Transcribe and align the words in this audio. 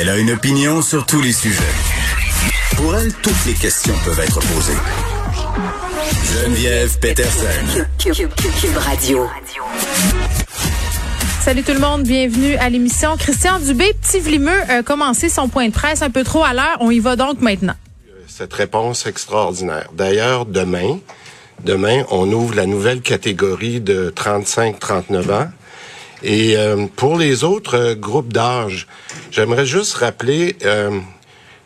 Elle 0.00 0.10
a 0.10 0.16
une 0.16 0.30
opinion 0.30 0.80
sur 0.80 1.04
tous 1.06 1.20
les 1.20 1.32
sujets. 1.32 1.58
Pour 2.76 2.94
elle, 2.94 3.12
toutes 3.14 3.46
les 3.46 3.54
questions 3.54 3.94
peuvent 4.04 4.20
être 4.20 4.38
posées. 4.38 4.78
Geneviève 6.22 6.96
Peterson. 7.00 7.84
Cube 7.98 8.76
Radio. 8.76 9.26
Salut 11.40 11.64
tout 11.64 11.72
le 11.72 11.80
monde, 11.80 12.04
bienvenue 12.04 12.54
à 12.58 12.70
l'émission. 12.70 13.16
Christian 13.16 13.58
Dubé, 13.58 13.92
petit 13.94 14.20
vlimeux, 14.20 14.62
a 14.68 14.84
commencé 14.84 15.28
son 15.28 15.48
point 15.48 15.66
de 15.66 15.72
presse 15.72 16.00
un 16.00 16.10
peu 16.10 16.22
trop 16.22 16.44
à 16.44 16.54
l'heure. 16.54 16.76
On 16.78 16.92
y 16.92 17.00
va 17.00 17.16
donc 17.16 17.40
maintenant. 17.40 17.74
Cette 18.28 18.52
réponse 18.52 19.04
extraordinaire. 19.04 19.88
D'ailleurs, 19.94 20.46
demain, 20.46 21.00
demain, 21.64 22.04
on 22.12 22.30
ouvre 22.30 22.54
la 22.54 22.66
nouvelle 22.66 23.00
catégorie 23.00 23.80
de 23.80 24.14
35-39 24.16 25.32
ans. 25.32 25.48
Et 26.22 26.56
euh, 26.56 26.86
pour 26.96 27.16
les 27.16 27.44
autres 27.44 27.76
euh, 27.76 27.94
groupes 27.94 28.32
d'âge, 28.32 28.86
j'aimerais 29.30 29.66
juste 29.66 29.94
rappeler 29.94 30.56
euh, 30.64 30.98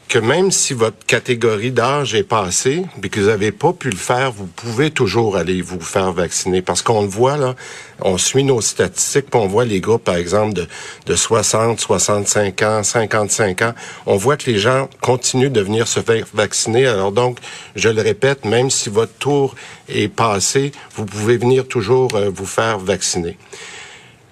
que 0.09 0.19
même 0.19 0.51
si 0.51 0.75
votre 0.75 1.07
catégorie 1.07 1.71
d'âge 1.71 2.15
est 2.15 2.23
passée, 2.23 2.85
et 3.03 3.09
que 3.09 3.19
vous 3.19 3.29
n'avez 3.29 3.51
pas 3.51 3.73
pu 3.73 3.89
le 3.89 3.97
faire, 3.97 4.31
vous 4.31 4.45
pouvez 4.45 4.91
toujours 4.91 5.39
aller 5.39 5.63
vous 5.63 5.81
faire 5.81 6.13
vacciner. 6.13 6.61
Parce 6.61 6.83
qu'on 6.83 7.01
le 7.01 7.09
voit, 7.09 7.39
là, 7.39 7.55
on 8.03 8.19
suit 8.19 8.45
nos 8.45 8.61
statistiques, 8.61 9.31
puis 9.31 9.41
on 9.41 9.47
voit 9.47 9.65
les 9.65 9.81
groupes, 9.81 10.05
par 10.05 10.17
exemple, 10.17 10.53
de, 10.53 10.67
de 11.07 11.17
60, 11.17 11.81
65 11.81 12.61
ans, 12.61 12.83
55 12.83 13.63
ans. 13.63 13.73
On 14.05 14.17
voit 14.17 14.37
que 14.37 14.51
les 14.51 14.59
gens 14.59 14.91
continuent 15.01 15.49
de 15.49 15.63
venir 15.63 15.89
se 15.89 16.01
faire 16.01 16.27
vacciner. 16.35 16.87
Alors 16.87 17.13
donc, 17.13 17.39
je 17.75 17.89
le 17.89 18.03
répète, 18.03 18.45
même 18.45 18.69
si 18.69 18.91
votre 18.91 19.15
tour 19.15 19.55
est 19.89 20.09
passé, 20.09 20.73
vous 20.95 21.07
pouvez 21.07 21.39
venir 21.39 21.67
toujours 21.67 22.11
vous 22.35 22.47
faire 22.47 22.79
vacciner. 22.79 23.39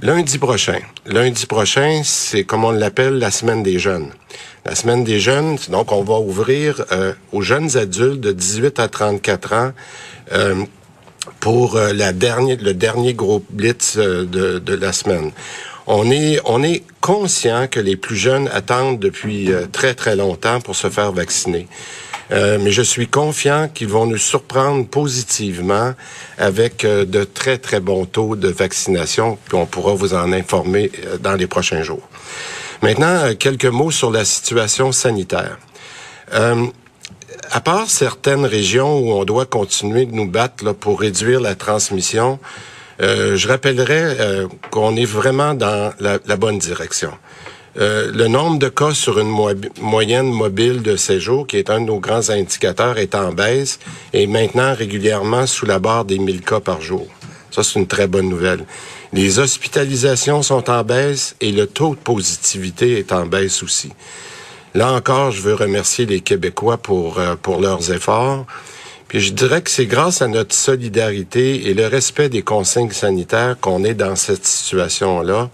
Lundi 0.03 0.39
prochain. 0.39 0.79
Lundi 1.05 1.45
prochain, 1.45 2.01
c'est 2.05 2.45
comme 2.45 2.65
on 2.65 2.70
l'appelle 2.70 3.19
la 3.19 3.31
semaine 3.31 3.62
des 3.62 3.79
jeunes. 3.79 4.09
La 4.65 4.75
semaine 4.75 5.05
des 5.05 5.20
jeunes, 5.20 5.59
donc 5.69 5.92
on 5.92 6.03
va 6.03 6.19
ouvrir 6.19 6.83
euh, 6.91 7.12
aux 7.33 7.42
jeunes 7.42 7.77
adultes 7.77 8.20
de 8.20 8.33
18 8.33 8.79
à 8.79 8.89
34 8.89 9.53
ans 9.53 9.73
euh, 10.33 10.65
pour 11.39 11.77
euh, 11.77 11.92
la 11.92 12.15
dernière, 12.15 12.57
le 12.62 12.73
dernier 12.73 13.12
gros 13.12 13.45
blitz 13.51 13.98
de, 13.98 14.25
de, 14.59 14.75
la 14.75 14.95
semaine. 14.95 15.33
On 15.87 16.11
est, 16.11 16.41
on 16.47 16.62
est 16.62 16.83
conscient 17.03 17.67
que 17.67 17.81
les 17.81 17.97
plus 17.97 18.17
jeunes 18.17 18.48
attendent 18.55 18.98
depuis 18.98 19.51
très 19.70 19.92
très 19.92 20.17
longtemps 20.17 20.62
pour 20.62 20.77
se 20.77 20.89
faire 20.89 21.12
vacciner. 21.12 21.69
Euh, 22.33 22.59
mais 22.61 22.70
je 22.70 22.83
suis 22.83 23.09
confiant 23.09 23.69
qu'ils 23.73 23.89
vont 23.89 24.06
nous 24.06 24.19
surprendre 24.19 24.86
positivement 24.86 25.95
avec 26.39 26.84
euh, 26.84 27.05
de 27.05 27.25
très, 27.25 27.59
très 27.59 27.81
bons 27.81 28.05
taux 28.05 28.36
de 28.36 28.48
vaccination, 28.48 29.36
puis 29.47 29.56
on 29.56 29.67
pourra 29.67 29.95
vous 29.95 30.14
en 30.14 30.33
informer 30.33 30.92
euh, 31.06 31.19
dans 31.19 31.34
les 31.34 31.48
prochains 31.48 31.83
jours. 31.83 32.08
Maintenant, 32.83 33.34
quelques 33.34 33.67
mots 33.67 33.91
sur 33.91 34.11
la 34.11 34.24
situation 34.24 34.91
sanitaire. 34.92 35.58
à 36.33 37.61
part 37.61 37.91
certaines 37.91 38.47
régions 38.47 39.01
où 39.01 39.12
on 39.12 39.24
doit 39.24 39.45
continuer 39.45 40.07
de 40.07 40.14
nous 40.14 40.27
battre 40.27 40.64
là, 40.64 40.73
pour 40.73 41.01
réduire 41.01 41.41
la 41.41 41.55
transmission, 41.55 42.39
je 42.98 43.48
rappellerai 43.48 44.47
qu'on 44.70 44.97
est 44.97 45.05
vraiment 45.05 45.52
dans 45.52 45.92
la 46.01 46.36
bonne 46.36 46.58
direction. 46.58 47.12
Euh, 47.80 48.11
le 48.13 48.29
nombre 48.29 48.58
de 48.58 48.68
cas 48.68 48.92
sur 48.92 49.18
une 49.18 49.35
moyenne 49.80 50.30
mobile 50.30 50.83
de 50.83 50.96
séjour, 50.96 51.46
qui 51.46 51.57
est 51.57 51.70
un 51.70 51.80
de 51.80 51.86
nos 51.86 51.98
grands 51.98 52.29
indicateurs, 52.29 52.98
est 52.98 53.14
en 53.14 53.33
baisse 53.33 53.79
et 54.13 54.27
maintenant 54.27 54.74
régulièrement 54.74 55.46
sous 55.46 55.64
la 55.64 55.79
barre 55.79 56.05
des 56.05 56.18
1000 56.18 56.42
cas 56.42 56.61
par 56.61 56.83
jour. 56.83 57.07
Ça, 57.51 57.63
c'est 57.63 57.79
une 57.79 57.86
très 57.86 58.07
bonne 58.07 58.29
nouvelle. 58.29 58.67
Les 59.14 59.39
hospitalisations 59.39 60.42
sont 60.42 60.68
en 60.68 60.85
baisse 60.85 61.36
et 61.41 61.52
le 61.52 61.67
taux 61.67 61.95
de 61.95 62.01
positivité 62.01 62.98
est 62.98 63.13
en 63.13 63.24
baisse 63.24 63.63
aussi. 63.63 63.91
Là 64.74 64.92
encore, 64.92 65.30
je 65.30 65.41
veux 65.41 65.55
remercier 65.55 66.05
les 66.05 66.20
Québécois 66.20 66.77
pour, 66.77 67.18
euh, 67.18 67.35
pour 67.41 67.61
leurs 67.61 67.91
efforts. 67.91 68.45
Puis 69.08 69.20
je 69.20 69.33
dirais 69.33 69.62
que 69.62 69.70
c'est 69.70 69.86
grâce 69.86 70.23
à 70.23 70.29
notre 70.29 70.55
solidarité 70.55 71.68
et 71.68 71.74
le 71.74 71.86
respect 71.86 72.29
des 72.29 72.42
consignes 72.42 72.92
sanitaires 72.92 73.57
qu'on 73.58 73.83
est 73.85 73.95
dans 73.95 74.14
cette 74.14 74.47
situation-là 74.47 75.48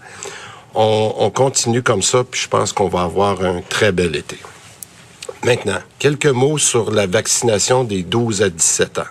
on, 0.77 1.29
continue 1.31 1.81
comme 1.81 2.01
ça, 2.01 2.23
puis 2.23 2.41
je 2.41 2.47
pense 2.47 2.71
qu'on 2.71 2.87
va 2.87 3.01
avoir 3.01 3.43
un 3.43 3.61
très 3.61 3.91
bel 3.91 4.15
été. 4.15 4.37
Maintenant, 5.43 5.79
quelques 5.99 6.27
mots 6.27 6.57
sur 6.57 6.91
la 6.91 7.07
vaccination 7.07 7.83
des 7.83 8.03
12 8.03 8.41
à 8.43 8.49
17 8.49 8.99
ans. 8.99 9.03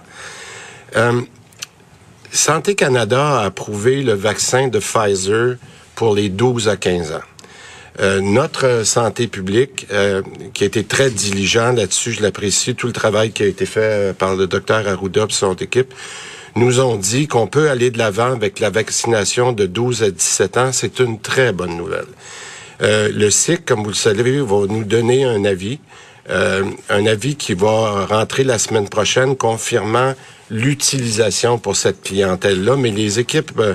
Euh, 0.97 1.21
Santé 2.31 2.75
Canada 2.75 3.41
a 3.41 3.45
approuvé 3.47 4.03
le 4.03 4.13
vaccin 4.13 4.69
de 4.69 4.79
Pfizer 4.79 5.57
pour 5.95 6.15
les 6.15 6.29
12 6.29 6.69
à 6.69 6.77
15 6.77 7.13
ans. 7.13 7.21
Euh, 7.99 8.21
notre 8.21 8.85
santé 8.85 9.27
publique, 9.27 9.87
euh, 9.91 10.23
qui 10.53 10.65
a 10.65 10.67
été 10.67 10.85
très 10.85 11.11
diligent 11.11 11.73
là-dessus, 11.73 12.13
je 12.13 12.23
l'apprécie, 12.23 12.75
tout 12.75 12.87
le 12.87 12.93
travail 12.93 13.33
qui 13.33 13.43
a 13.43 13.47
été 13.47 13.65
fait 13.65 14.15
par 14.17 14.37
le 14.37 14.47
docteur 14.47 14.87
Arruda 14.87 15.25
et 15.29 15.33
son 15.33 15.55
équipe, 15.55 15.95
nous 16.57 16.81
ont 16.81 16.97
dit 16.97 17.29
qu'on 17.29 17.47
peut 17.47 17.69
aller 17.71 17.91
de 17.91 17.99
l'avant 17.99 18.33
avec 18.33 18.61
la 18.61 18.71
vaccination 18.71 19.53
de 19.53 19.67
12 19.67 20.03
à 20.03 20.11
17 20.11 20.57
ans. 20.57 20.73
C'est 20.73 21.01
une 21.01 21.21
très 21.21 21.53
bonne 21.53 21.77
nouvelle. 21.77 22.07
Euh, 22.83 23.11
le 23.13 23.31
SIC, 23.31 23.65
comme 23.65 23.83
vous 23.83 23.91
le 23.91 23.95
savez, 23.95 24.41
va 24.41 24.67
nous 24.67 24.85
donner 24.85 25.25
un 25.25 25.45
avis, 25.45 25.79
euh, 26.31 26.65
un 26.89 27.07
avis 27.07 27.37
qui 27.37 27.53
va 27.53 28.07
rentrer 28.07 28.43
la 28.43 28.59
semaine 28.59 28.89
prochaine, 28.89 29.37
confirmant 29.37 30.15
l'utilisation 30.51 31.59
pour 31.59 31.77
cette 31.77 32.03
clientèle-là. 32.03 32.77
Mais 32.77 32.91
les 32.91 33.19
équipes 33.19 33.53
euh, 33.59 33.75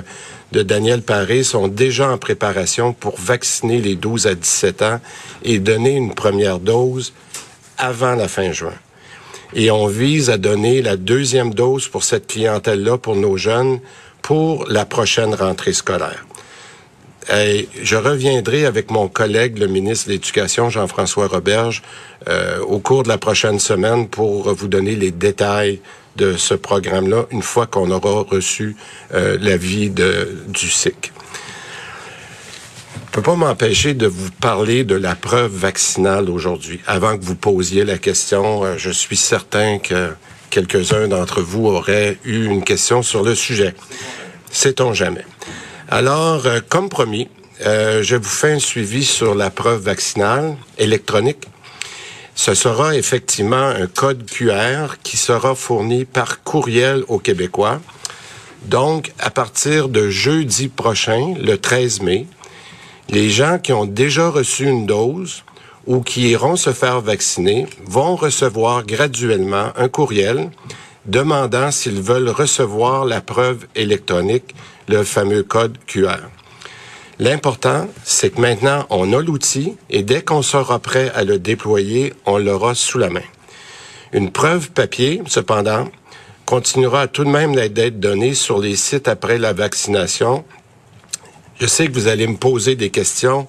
de 0.50 0.62
Daniel 0.62 1.02
Paré 1.02 1.44
sont 1.44 1.68
déjà 1.68 2.10
en 2.10 2.18
préparation 2.18 2.92
pour 2.92 3.18
vacciner 3.18 3.80
les 3.80 3.94
12 3.94 4.26
à 4.26 4.34
17 4.34 4.82
ans 4.82 5.00
et 5.44 5.60
donner 5.60 5.92
une 5.92 6.14
première 6.14 6.58
dose 6.58 7.12
avant 7.78 8.14
la 8.16 8.28
fin 8.28 8.52
juin 8.52 8.74
et 9.54 9.70
on 9.70 9.86
vise 9.86 10.30
à 10.30 10.38
donner 10.38 10.82
la 10.82 10.96
deuxième 10.96 11.54
dose 11.54 11.88
pour 11.88 12.04
cette 12.04 12.26
clientèle-là, 12.26 12.98
pour 12.98 13.16
nos 13.16 13.36
jeunes, 13.36 13.80
pour 14.22 14.66
la 14.68 14.84
prochaine 14.84 15.34
rentrée 15.34 15.72
scolaire. 15.72 16.24
Et 17.32 17.68
je 17.80 17.96
reviendrai 17.96 18.66
avec 18.66 18.90
mon 18.90 19.08
collègue, 19.08 19.58
le 19.58 19.68
ministre 19.68 20.08
de 20.08 20.12
l'Éducation, 20.12 20.70
Jean-François 20.70 21.28
Roberge, 21.28 21.82
euh, 22.28 22.58
au 22.60 22.78
cours 22.80 23.04
de 23.04 23.08
la 23.08 23.18
prochaine 23.18 23.60
semaine 23.60 24.08
pour 24.08 24.52
vous 24.52 24.68
donner 24.68 24.96
les 24.96 25.12
détails 25.12 25.80
de 26.16 26.36
ce 26.36 26.54
programme-là 26.54 27.26
une 27.30 27.42
fois 27.42 27.66
qu'on 27.66 27.90
aura 27.90 28.22
reçu 28.22 28.76
euh, 29.14 29.38
l'avis 29.40 29.90
du 29.90 30.68
SIC. 30.68 31.12
Je 33.12 33.16
peux 33.18 33.30
pas 33.30 33.36
m'empêcher 33.36 33.92
de 33.92 34.06
vous 34.06 34.30
parler 34.30 34.84
de 34.84 34.94
la 34.94 35.14
preuve 35.14 35.54
vaccinale 35.54 36.30
aujourd'hui. 36.30 36.80
Avant 36.86 37.18
que 37.18 37.22
vous 37.22 37.34
posiez 37.34 37.84
la 37.84 37.98
question, 37.98 38.64
euh, 38.64 38.78
je 38.78 38.88
suis 38.88 39.18
certain 39.18 39.78
que 39.78 40.14
quelques-uns 40.48 41.08
d'entre 41.08 41.42
vous 41.42 41.66
auraient 41.66 42.16
eu 42.24 42.46
une 42.46 42.64
question 42.64 43.02
sur 43.02 43.22
le 43.22 43.34
sujet. 43.34 43.74
Sait-on 44.50 44.94
jamais. 44.94 45.26
Alors, 45.90 46.46
euh, 46.46 46.60
comme 46.66 46.88
promis, 46.88 47.28
euh, 47.66 48.02
je 48.02 48.16
vous 48.16 48.24
fais 48.24 48.52
un 48.52 48.58
suivi 48.58 49.04
sur 49.04 49.34
la 49.34 49.50
preuve 49.50 49.82
vaccinale 49.82 50.56
électronique. 50.78 51.48
Ce 52.34 52.54
sera 52.54 52.96
effectivement 52.96 53.68
un 53.68 53.88
code 53.88 54.24
QR 54.24 54.94
qui 55.02 55.18
sera 55.18 55.54
fourni 55.54 56.06
par 56.06 56.42
courriel 56.44 57.04
aux 57.08 57.18
Québécois. 57.18 57.78
Donc, 58.62 59.12
à 59.18 59.28
partir 59.28 59.90
de 59.90 60.08
jeudi 60.08 60.68
prochain, 60.68 61.34
le 61.38 61.58
13 61.58 62.00
mai, 62.00 62.26
les 63.08 63.30
gens 63.30 63.58
qui 63.58 63.72
ont 63.72 63.84
déjà 63.84 64.28
reçu 64.28 64.66
une 64.66 64.86
dose 64.86 65.44
ou 65.86 66.00
qui 66.00 66.30
iront 66.30 66.56
se 66.56 66.72
faire 66.72 67.00
vacciner 67.00 67.66
vont 67.84 68.16
recevoir 68.16 68.84
graduellement 68.84 69.72
un 69.76 69.88
courriel 69.88 70.50
demandant 71.06 71.70
s'ils 71.70 72.00
veulent 72.00 72.30
recevoir 72.30 73.04
la 73.04 73.20
preuve 73.20 73.66
électronique, 73.74 74.54
le 74.88 75.02
fameux 75.02 75.42
code 75.42 75.76
QR. 75.86 76.20
L'important, 77.18 77.88
c'est 78.04 78.30
que 78.30 78.40
maintenant, 78.40 78.86
on 78.90 79.12
a 79.12 79.20
l'outil 79.20 79.76
et 79.90 80.02
dès 80.02 80.22
qu'on 80.22 80.42
sera 80.42 80.78
prêt 80.78 81.10
à 81.14 81.24
le 81.24 81.38
déployer, 81.38 82.14
on 82.26 82.38
l'aura 82.38 82.74
sous 82.74 82.98
la 82.98 83.10
main. 83.10 83.22
Une 84.12 84.30
preuve 84.30 84.70
papier, 84.70 85.22
cependant, 85.26 85.88
continuera 86.46 87.06
tout 87.06 87.24
de 87.24 87.30
même 87.30 87.54
d'être 87.54 88.00
donné 88.00 88.34
sur 88.34 88.58
les 88.58 88.76
sites 88.76 89.08
après 89.08 89.38
la 89.38 89.52
vaccination. 89.52 90.44
Je 91.62 91.68
sais 91.68 91.86
que 91.86 91.92
vous 91.92 92.08
allez 92.08 92.26
me 92.26 92.36
poser 92.36 92.74
des 92.74 92.90
questions 92.90 93.46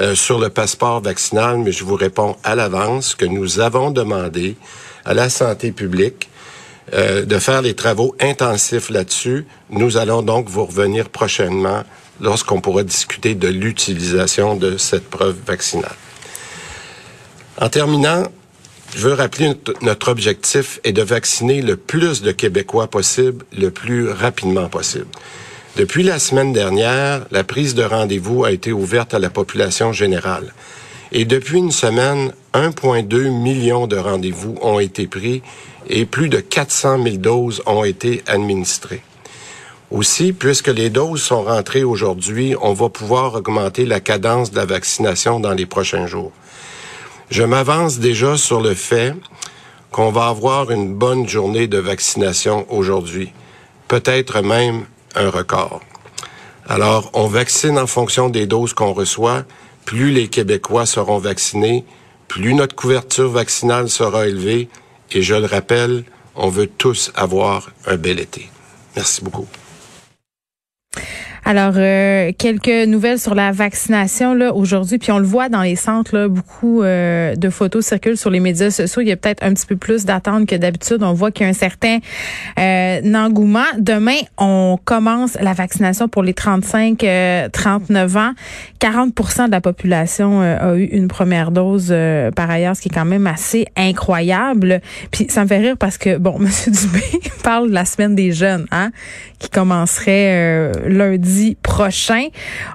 euh, 0.00 0.16
sur 0.16 0.40
le 0.40 0.48
passeport 0.48 1.00
vaccinal, 1.00 1.58
mais 1.58 1.70
je 1.70 1.84
vous 1.84 1.94
réponds 1.94 2.34
à 2.42 2.56
l'avance 2.56 3.14
que 3.14 3.24
nous 3.24 3.60
avons 3.60 3.92
demandé 3.92 4.56
à 5.04 5.14
la 5.14 5.30
santé 5.30 5.70
publique 5.70 6.28
euh, 6.92 7.24
de 7.24 7.38
faire 7.38 7.62
les 7.62 7.74
travaux 7.74 8.16
intensifs 8.18 8.90
là-dessus. 8.90 9.46
Nous 9.70 9.96
allons 9.96 10.22
donc 10.22 10.48
vous 10.48 10.64
revenir 10.64 11.08
prochainement 11.08 11.84
lorsqu'on 12.20 12.60
pourra 12.60 12.82
discuter 12.82 13.36
de 13.36 13.46
l'utilisation 13.46 14.56
de 14.56 14.76
cette 14.76 15.08
preuve 15.08 15.36
vaccinale. 15.46 15.94
En 17.60 17.68
terminant, 17.68 18.24
je 18.96 19.06
veux 19.06 19.14
rappeler 19.14 19.52
notre 19.82 20.08
objectif 20.08 20.80
est 20.82 20.90
de 20.90 21.02
vacciner 21.02 21.62
le 21.62 21.76
plus 21.76 22.22
de 22.22 22.32
Québécois 22.32 22.88
possible 22.88 23.44
le 23.56 23.70
plus 23.70 24.10
rapidement 24.10 24.68
possible. 24.68 25.06
Depuis 25.74 26.02
la 26.02 26.18
semaine 26.18 26.52
dernière, 26.52 27.24
la 27.30 27.44
prise 27.44 27.74
de 27.74 27.82
rendez-vous 27.82 28.44
a 28.44 28.52
été 28.52 28.72
ouverte 28.72 29.14
à 29.14 29.18
la 29.18 29.30
population 29.30 29.90
générale. 29.90 30.52
Et 31.12 31.24
depuis 31.24 31.58
une 31.58 31.70
semaine, 31.70 32.34
1,2 32.52 33.30
million 33.30 33.86
de 33.86 33.96
rendez-vous 33.96 34.54
ont 34.60 34.80
été 34.80 35.06
pris 35.06 35.40
et 35.88 36.04
plus 36.04 36.28
de 36.28 36.40
400 36.40 37.02
000 37.02 37.16
doses 37.16 37.62
ont 37.64 37.84
été 37.84 38.22
administrées. 38.26 39.02
Aussi, 39.90 40.34
puisque 40.34 40.68
les 40.68 40.90
doses 40.90 41.22
sont 41.22 41.44
rentrées 41.44 41.84
aujourd'hui, 41.84 42.54
on 42.60 42.74
va 42.74 42.90
pouvoir 42.90 43.34
augmenter 43.36 43.86
la 43.86 44.00
cadence 44.00 44.50
de 44.50 44.56
la 44.56 44.66
vaccination 44.66 45.40
dans 45.40 45.54
les 45.54 45.66
prochains 45.66 46.06
jours. 46.06 46.32
Je 47.30 47.44
m'avance 47.44 47.98
déjà 47.98 48.36
sur 48.36 48.60
le 48.60 48.74
fait 48.74 49.14
qu'on 49.90 50.10
va 50.10 50.26
avoir 50.26 50.70
une 50.70 50.92
bonne 50.92 51.26
journée 51.26 51.66
de 51.66 51.78
vaccination 51.78 52.66
aujourd'hui, 52.68 53.32
peut-être 53.88 54.42
même 54.42 54.84
un 55.14 55.30
record. 55.30 55.80
Alors, 56.68 57.10
on 57.14 57.26
vaccine 57.26 57.78
en 57.78 57.86
fonction 57.86 58.28
des 58.28 58.46
doses 58.46 58.72
qu'on 58.72 58.92
reçoit. 58.92 59.44
Plus 59.84 60.10
les 60.10 60.28
Québécois 60.28 60.86
seront 60.86 61.18
vaccinés, 61.18 61.84
plus 62.28 62.54
notre 62.54 62.76
couverture 62.76 63.30
vaccinale 63.30 63.88
sera 63.88 64.26
élevée. 64.26 64.68
Et 65.10 65.22
je 65.22 65.34
le 65.34 65.46
rappelle, 65.46 66.04
on 66.34 66.48
veut 66.48 66.68
tous 66.68 67.12
avoir 67.14 67.70
un 67.86 67.96
bel 67.96 68.20
été. 68.20 68.48
Merci 68.96 69.22
beaucoup. 69.22 69.46
Alors, 71.54 71.74
euh, 71.76 72.32
quelques 72.38 72.88
nouvelles 72.88 73.18
sur 73.18 73.34
la 73.34 73.52
vaccination 73.52 74.32
là 74.32 74.54
aujourd'hui, 74.54 74.96
puis 74.96 75.12
on 75.12 75.18
le 75.18 75.26
voit 75.26 75.50
dans 75.50 75.60
les 75.60 75.76
centres, 75.76 76.16
là, 76.16 76.26
beaucoup 76.26 76.82
euh, 76.82 77.34
de 77.34 77.50
photos 77.50 77.84
circulent 77.84 78.16
sur 78.16 78.30
les 78.30 78.40
médias 78.40 78.70
sociaux. 78.70 79.02
Il 79.02 79.08
y 79.08 79.12
a 79.12 79.18
peut-être 79.18 79.42
un 79.44 79.52
petit 79.52 79.66
peu 79.66 79.76
plus 79.76 80.06
d'attente 80.06 80.46
que 80.46 80.56
d'habitude. 80.56 81.02
On 81.02 81.12
voit 81.12 81.30
qu'il 81.30 81.44
y 81.44 81.46
a 81.46 81.50
un 81.50 81.52
certain 81.52 81.98
euh, 82.58 83.14
engouement. 83.14 83.66
Demain, 83.76 84.16
on 84.38 84.78
commence 84.82 85.36
la 85.42 85.52
vaccination 85.52 86.08
pour 86.08 86.22
les 86.22 86.32
35-39 86.32 86.96
euh, 87.04 88.18
ans. 88.18 88.32
40% 88.80 89.46
de 89.48 89.50
la 89.50 89.60
population 89.60 90.40
a 90.40 90.74
eu 90.74 90.84
une 90.84 91.06
première 91.06 91.50
dose 91.50 91.94
par 92.34 92.50
ailleurs, 92.50 92.74
ce 92.76 92.80
qui 92.80 92.88
est 92.88 92.94
quand 92.94 93.04
même 93.04 93.26
assez 93.26 93.66
incroyable. 93.76 94.80
Puis 95.10 95.26
ça 95.28 95.42
me 95.42 95.48
fait 95.48 95.58
rire 95.58 95.76
parce 95.78 95.98
que, 95.98 96.16
bon, 96.16 96.36
M. 96.40 96.48
Dubé 96.72 97.20
parle 97.44 97.68
de 97.68 97.74
la 97.74 97.84
semaine 97.84 98.14
des 98.14 98.32
jeunes, 98.32 98.66
hein, 98.72 98.90
qui 99.38 99.50
commencerait 99.50 100.72
lundi 100.88 101.41
prochain. 101.62 102.28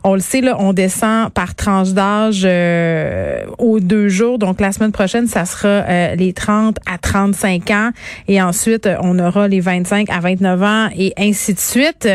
On 0.03 0.13
le 0.13 0.19
sait, 0.19 0.41
là, 0.41 0.57
on 0.59 0.73
descend 0.73 1.29
par 1.31 1.55
tranche 1.55 1.89
d'âge 1.89 2.41
euh, 2.45 3.45
aux 3.57 3.79
deux 3.79 4.09
jours. 4.09 4.37
Donc, 4.37 4.59
la 4.61 4.71
semaine 4.71 4.91
prochaine, 4.91 5.27
ça 5.27 5.45
sera 5.45 5.67
euh, 5.67 6.15
les 6.15 6.33
30 6.33 6.77
à 6.85 6.97
35 6.97 7.71
ans. 7.71 7.91
Et 8.27 8.41
ensuite, 8.41 8.89
on 9.01 9.19
aura 9.19 9.47
les 9.47 9.59
25 9.59 10.09
à 10.09 10.19
29 10.19 10.63
ans 10.63 10.89
et 10.97 11.13
ainsi 11.17 11.53
de 11.53 11.59
suite. 11.59 12.07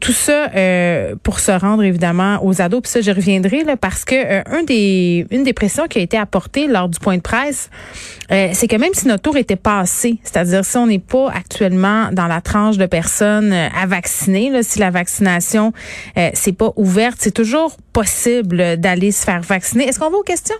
Tout 0.00 0.12
ça 0.12 0.50
euh, 0.54 1.14
pour 1.22 1.40
se 1.40 1.52
rendre, 1.52 1.82
évidemment, 1.82 2.38
aux 2.42 2.60
ados. 2.60 2.82
Puis 2.82 2.90
ça, 2.90 3.00
je 3.00 3.10
reviendrai 3.10 3.64
là, 3.64 3.76
parce 3.76 4.04
que 4.04 4.48
un 4.50 4.62
des, 4.62 5.26
une 5.30 5.44
des 5.44 5.52
pressions 5.52 5.86
qui 5.88 5.98
a 5.98 6.02
été 6.02 6.18
apportée 6.18 6.66
lors 6.66 6.88
du 6.88 6.98
point 6.98 7.16
de 7.16 7.22
presse, 7.22 7.70
c'est 8.28 8.66
que 8.68 8.76
même 8.76 8.92
si 8.92 9.06
notre 9.06 9.22
tour 9.22 9.36
était 9.36 9.56
passé, 9.56 10.18
c'est-à-dire 10.24 10.64
si 10.64 10.76
on 10.76 10.86
n'est 10.86 10.98
pas 10.98 11.30
actuellement 11.30 12.08
dans 12.12 12.26
la 12.26 12.40
tranche 12.40 12.76
de 12.76 12.86
personnes 12.86 13.52
à 13.52 13.86
vacciner, 13.86 14.50
là, 14.50 14.62
si 14.62 14.78
la 14.78 14.90
vaccination 14.90 15.72
euh, 16.16 16.30
c'est 16.34 16.52
pas 16.52 16.72
ouverte. 16.76 17.18
C'est 17.20 17.32
toujours 17.32 17.76
possible 17.92 18.76
d'aller 18.76 19.12
se 19.12 19.24
faire 19.24 19.40
vacciner. 19.40 19.88
Est-ce 19.88 19.98
qu'on 19.98 20.10
va 20.10 20.18
aux 20.18 20.22
questions? 20.22 20.56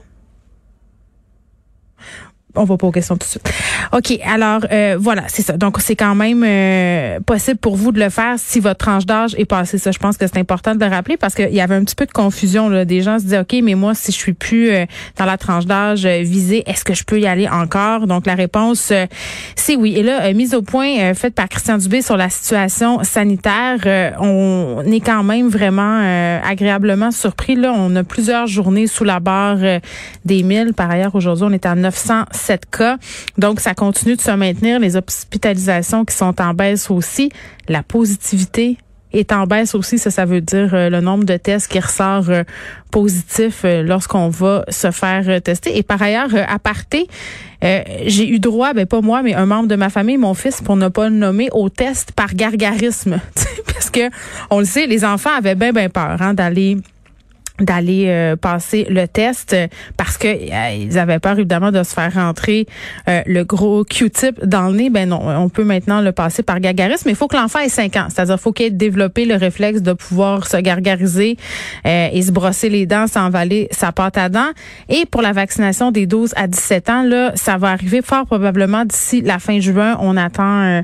On 2.56 2.64
va 2.64 2.76
pas 2.76 2.86
aux 2.86 2.92
questions 2.92 3.16
tout 3.16 3.26
de 3.26 3.30
suite. 3.30 3.52
OK, 3.92 4.18
alors 4.24 4.60
euh, 4.70 4.96
voilà, 4.98 5.22
c'est 5.28 5.42
ça. 5.42 5.56
Donc 5.56 5.80
c'est 5.80 5.96
quand 5.96 6.14
même 6.14 6.42
euh, 6.44 7.20
possible 7.20 7.58
pour 7.58 7.76
vous 7.76 7.92
de 7.92 8.00
le 8.00 8.10
faire 8.10 8.34
si 8.36 8.60
votre 8.60 8.78
tranche 8.78 9.06
d'âge 9.06 9.34
est 9.38 9.44
passée. 9.44 9.78
Ça, 9.78 9.90
je 9.90 9.98
pense 9.98 10.16
que 10.16 10.26
c'est 10.26 10.38
important 10.38 10.74
de 10.74 10.84
le 10.84 10.90
rappeler 10.90 11.16
parce 11.16 11.34
qu'il 11.34 11.52
y 11.52 11.60
avait 11.60 11.74
un 11.74 11.84
petit 11.84 11.94
peu 11.94 12.06
de 12.06 12.12
confusion. 12.12 12.68
Là. 12.68 12.84
Des 12.84 13.02
gens 13.02 13.18
se 13.18 13.24
disaient, 13.24 13.40
OK, 13.40 13.54
mais 13.62 13.74
moi, 13.74 13.94
si 13.94 14.12
je 14.12 14.16
suis 14.16 14.32
plus 14.32 14.70
euh, 14.70 14.86
dans 15.18 15.24
la 15.24 15.38
tranche 15.38 15.66
d'âge 15.66 16.06
visée, 16.06 16.62
est-ce 16.66 16.84
que 16.84 16.94
je 16.94 17.04
peux 17.04 17.20
y 17.20 17.26
aller 17.26 17.48
encore? 17.48 18.06
Donc 18.06 18.26
la 18.26 18.34
réponse, 18.34 18.92
c'est 19.54 19.76
oui. 19.76 19.94
Et 19.96 20.02
là, 20.02 20.32
mise 20.32 20.54
au 20.54 20.62
point 20.62 21.14
faite 21.14 21.34
par 21.34 21.48
Christian 21.48 21.78
Dubé 21.78 22.02
sur 22.02 22.16
la 22.16 22.28
situation 22.30 23.02
sanitaire, 23.02 24.14
on 24.20 24.82
est 24.86 25.00
quand 25.00 25.22
même 25.22 25.48
vraiment 25.48 26.40
agréablement 26.44 27.10
surpris. 27.10 27.56
Là, 27.56 27.72
on 27.74 27.94
a 27.96 28.04
plusieurs 28.04 28.46
journées 28.46 28.86
sous 28.86 29.04
la 29.04 29.20
barre 29.20 29.58
des 30.24 30.42
1000. 30.42 30.74
Par 30.74 30.90
ailleurs, 30.90 31.14
aujourd'hui, 31.14 31.44
on 31.48 31.52
est 31.52 31.66
à 31.66 31.74
900 31.74 32.24
cas. 32.70 32.98
Donc, 33.38 33.60
ça 33.60 33.74
continue 33.74 34.16
de 34.16 34.20
se 34.20 34.30
maintenir. 34.30 34.78
Les 34.80 34.96
hospitalisations 34.96 36.04
qui 36.04 36.14
sont 36.14 36.40
en 36.40 36.54
baisse 36.54 36.90
aussi. 36.90 37.30
La 37.68 37.82
positivité 37.82 38.78
est 39.12 39.32
en 39.32 39.46
baisse 39.46 39.74
aussi. 39.74 39.98
Ça, 39.98 40.10
ça 40.10 40.24
veut 40.24 40.40
dire 40.40 40.74
euh, 40.74 40.90
le 40.90 41.00
nombre 41.00 41.24
de 41.24 41.36
tests 41.36 41.68
qui 41.68 41.78
ressort 41.78 42.28
euh, 42.28 42.42
positif 42.90 43.62
euh, 43.64 43.82
lorsqu'on 43.82 44.28
va 44.28 44.64
se 44.68 44.90
faire 44.90 45.40
tester. 45.42 45.76
Et 45.76 45.82
par 45.82 46.00
ailleurs, 46.02 46.30
à 46.48 46.58
parté, 46.58 47.08
j'ai 47.62 48.28
eu 48.28 48.38
droit, 48.38 48.74
ben 48.74 48.86
pas 48.86 49.00
moi, 49.00 49.22
mais 49.22 49.34
un 49.34 49.46
membre 49.46 49.68
de 49.68 49.74
ma 49.74 49.90
famille, 49.90 50.18
mon 50.18 50.34
fils, 50.34 50.60
pour 50.60 50.76
ne 50.76 50.88
pas 50.88 51.08
le 51.08 51.16
nommer, 51.16 51.48
au 51.52 51.68
test 51.68 52.12
par 52.12 52.34
gargarisme. 52.34 53.18
Parce 53.66 53.90
que, 53.90 54.08
on 54.50 54.60
le 54.60 54.64
sait, 54.64 54.86
les 54.86 55.04
enfants 55.04 55.34
avaient 55.36 55.56
bien, 55.56 55.72
bien 55.72 55.88
peur 55.88 56.16
hein, 56.20 56.34
d'aller 56.34 56.78
d'aller 57.60 58.06
euh, 58.08 58.36
passer 58.36 58.86
le 58.90 59.08
test 59.08 59.56
parce 59.96 60.18
que 60.18 60.28
euh, 60.28 60.74
ils 60.74 60.98
avaient 60.98 61.18
peur 61.18 61.38
évidemment 61.38 61.72
de 61.72 61.82
se 61.82 61.94
faire 61.94 62.12
rentrer 62.12 62.66
euh, 63.08 63.22
le 63.26 63.44
gros 63.44 63.84
Q-tip 63.84 64.44
dans 64.44 64.68
le 64.68 64.76
nez. 64.76 64.90
Ben 64.90 65.08
non, 65.08 65.20
on 65.22 65.48
peut 65.48 65.64
maintenant 65.64 66.00
le 66.00 66.12
passer 66.12 66.42
par 66.42 66.60
gargarisme, 66.60 67.04
mais 67.06 67.12
il 67.12 67.16
faut 67.16 67.28
que 67.28 67.36
l'enfant 67.36 67.60
ait 67.60 67.68
5 67.68 67.96
ans. 67.96 68.06
C'est-à-dire 68.08 68.38
faut 68.38 68.52
qu'il 68.52 68.66
ait 68.66 68.70
développé 68.70 69.24
le 69.24 69.36
réflexe 69.36 69.82
de 69.82 69.92
pouvoir 69.92 70.46
se 70.46 70.56
gargariser 70.58 71.36
et 71.84 72.22
se 72.22 72.30
brosser 72.30 72.68
les 72.68 72.86
dents 72.86 73.06
sans 73.06 73.26
avaler 73.26 73.68
sa 73.70 73.92
pâte 73.92 74.18
à 74.18 74.28
dents. 74.28 74.50
Et 74.88 75.06
pour 75.06 75.22
la 75.22 75.32
vaccination 75.32 75.90
des 75.90 76.06
12 76.06 76.32
à 76.36 76.46
17 76.46 76.90
ans, 76.90 77.02
là, 77.02 77.32
ça 77.34 77.56
va 77.56 77.70
arriver 77.70 78.02
fort 78.02 78.26
probablement 78.26 78.84
d'ici 78.84 79.22
la 79.22 79.38
fin 79.38 79.60
juin. 79.60 79.96
On 80.00 80.16
attend 80.16 80.82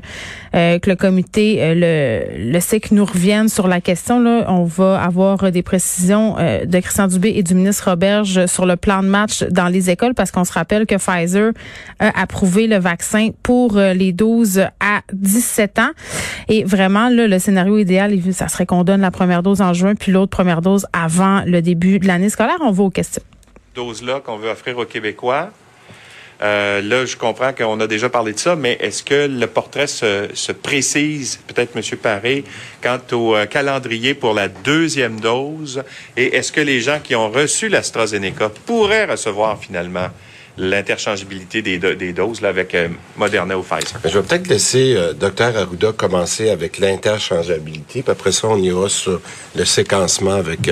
que 0.53 0.89
le 0.89 0.95
comité, 0.95 1.73
le, 1.75 2.51
le 2.51 2.59
SIC 2.59 2.91
nous 2.91 3.05
revienne 3.05 3.49
sur 3.49 3.67
la 3.67 3.81
question. 3.81 4.19
Là, 4.19 4.45
on 4.47 4.63
va 4.63 5.01
avoir 5.01 5.51
des 5.51 5.63
précisions 5.63 6.35
de 6.65 6.79
Christian 6.79 7.07
Dubé 7.07 7.33
et 7.35 7.43
du 7.43 7.55
ministre 7.55 7.89
Roberge 7.89 8.45
sur 8.45 8.65
le 8.65 8.75
plan 8.75 9.03
de 9.03 9.07
match 9.07 9.43
dans 9.43 9.67
les 9.67 9.89
écoles 9.89 10.13
parce 10.13 10.31
qu'on 10.31 10.43
se 10.43 10.53
rappelle 10.53 10.85
que 10.85 10.95
Pfizer 10.95 11.51
a 11.99 12.21
approuvé 12.21 12.67
le 12.67 12.77
vaccin 12.77 13.29
pour 13.43 13.77
euh, 13.77 13.93
les 13.93 14.11
12 14.11 14.65
à 14.79 15.01
17 15.13 15.79
ans. 15.79 15.91
Et 16.49 16.63
vraiment, 16.63 17.09
là, 17.09 17.27
le 17.27 17.39
scénario 17.39 17.77
idéal, 17.77 18.17
ça 18.31 18.47
serait 18.47 18.65
qu'on 18.65 18.83
donne 18.83 19.01
la 19.01 19.11
première 19.11 19.43
dose 19.43 19.61
en 19.61 19.73
juin 19.73 19.95
puis 19.95 20.11
l'autre 20.11 20.31
première 20.31 20.61
dose 20.61 20.85
avant 20.93 21.43
le 21.45 21.61
début 21.61 21.99
de 21.99 22.07
l'année 22.07 22.29
scolaire. 22.29 22.57
On 22.61 22.71
va 22.71 22.83
aux 22.83 22.89
questions. 22.89 23.23
Dose-là 23.75 24.21
qu'on 24.23 24.37
veut 24.37 24.49
offrir 24.49 24.77
aux 24.77 24.85
Québécois 24.85 25.51
euh, 26.43 26.81
là, 26.81 27.05
je 27.05 27.15
comprends 27.15 27.53
qu'on 27.53 27.79
a 27.79 27.87
déjà 27.87 28.09
parlé 28.09 28.33
de 28.33 28.39
ça, 28.39 28.55
mais 28.55 28.77
est-ce 28.81 29.01
que 29.03 29.27
le 29.27 29.47
portrait 29.47 29.87
se, 29.87 30.51
précise, 30.51 31.39
peut-être, 31.47 31.75
M. 31.75 31.97
Paré, 31.97 32.43
quant 32.83 32.99
au 33.15 33.35
euh, 33.35 33.45
calendrier 33.45 34.13
pour 34.13 34.33
la 34.33 34.49
deuxième 34.49 35.19
dose? 35.19 35.83
Et 36.17 36.35
est-ce 36.35 36.51
que 36.51 36.61
les 36.61 36.81
gens 36.81 36.99
qui 37.01 37.15
ont 37.15 37.29
reçu 37.29 37.69
l'AstraZeneca 37.69 38.49
pourraient 38.65 39.05
recevoir 39.05 39.57
finalement 39.57 40.09
l'interchangeabilité 40.57 41.61
des, 41.63 42.13
doses 42.13 42.41
là, 42.41 42.49
avec 42.49 42.75
euh, 42.75 42.89
Moderna 43.17 43.57
ou 43.57 43.63
Pfizer? 43.63 43.99
Je 44.03 44.19
vais 44.19 44.23
peut-être 44.23 44.47
laisser 44.47 44.95
Dr 45.19 45.57
Arruda 45.57 45.93
commencer 45.93 46.49
avec 46.49 46.77
l'interchangeabilité, 46.77 48.03
puis 48.03 48.11
après 48.11 48.31
ça, 48.31 48.49
on 48.49 48.57
ira 48.57 48.89
sur 48.89 49.21
le 49.55 49.65
séquencement 49.65 50.35
avec 50.35 50.69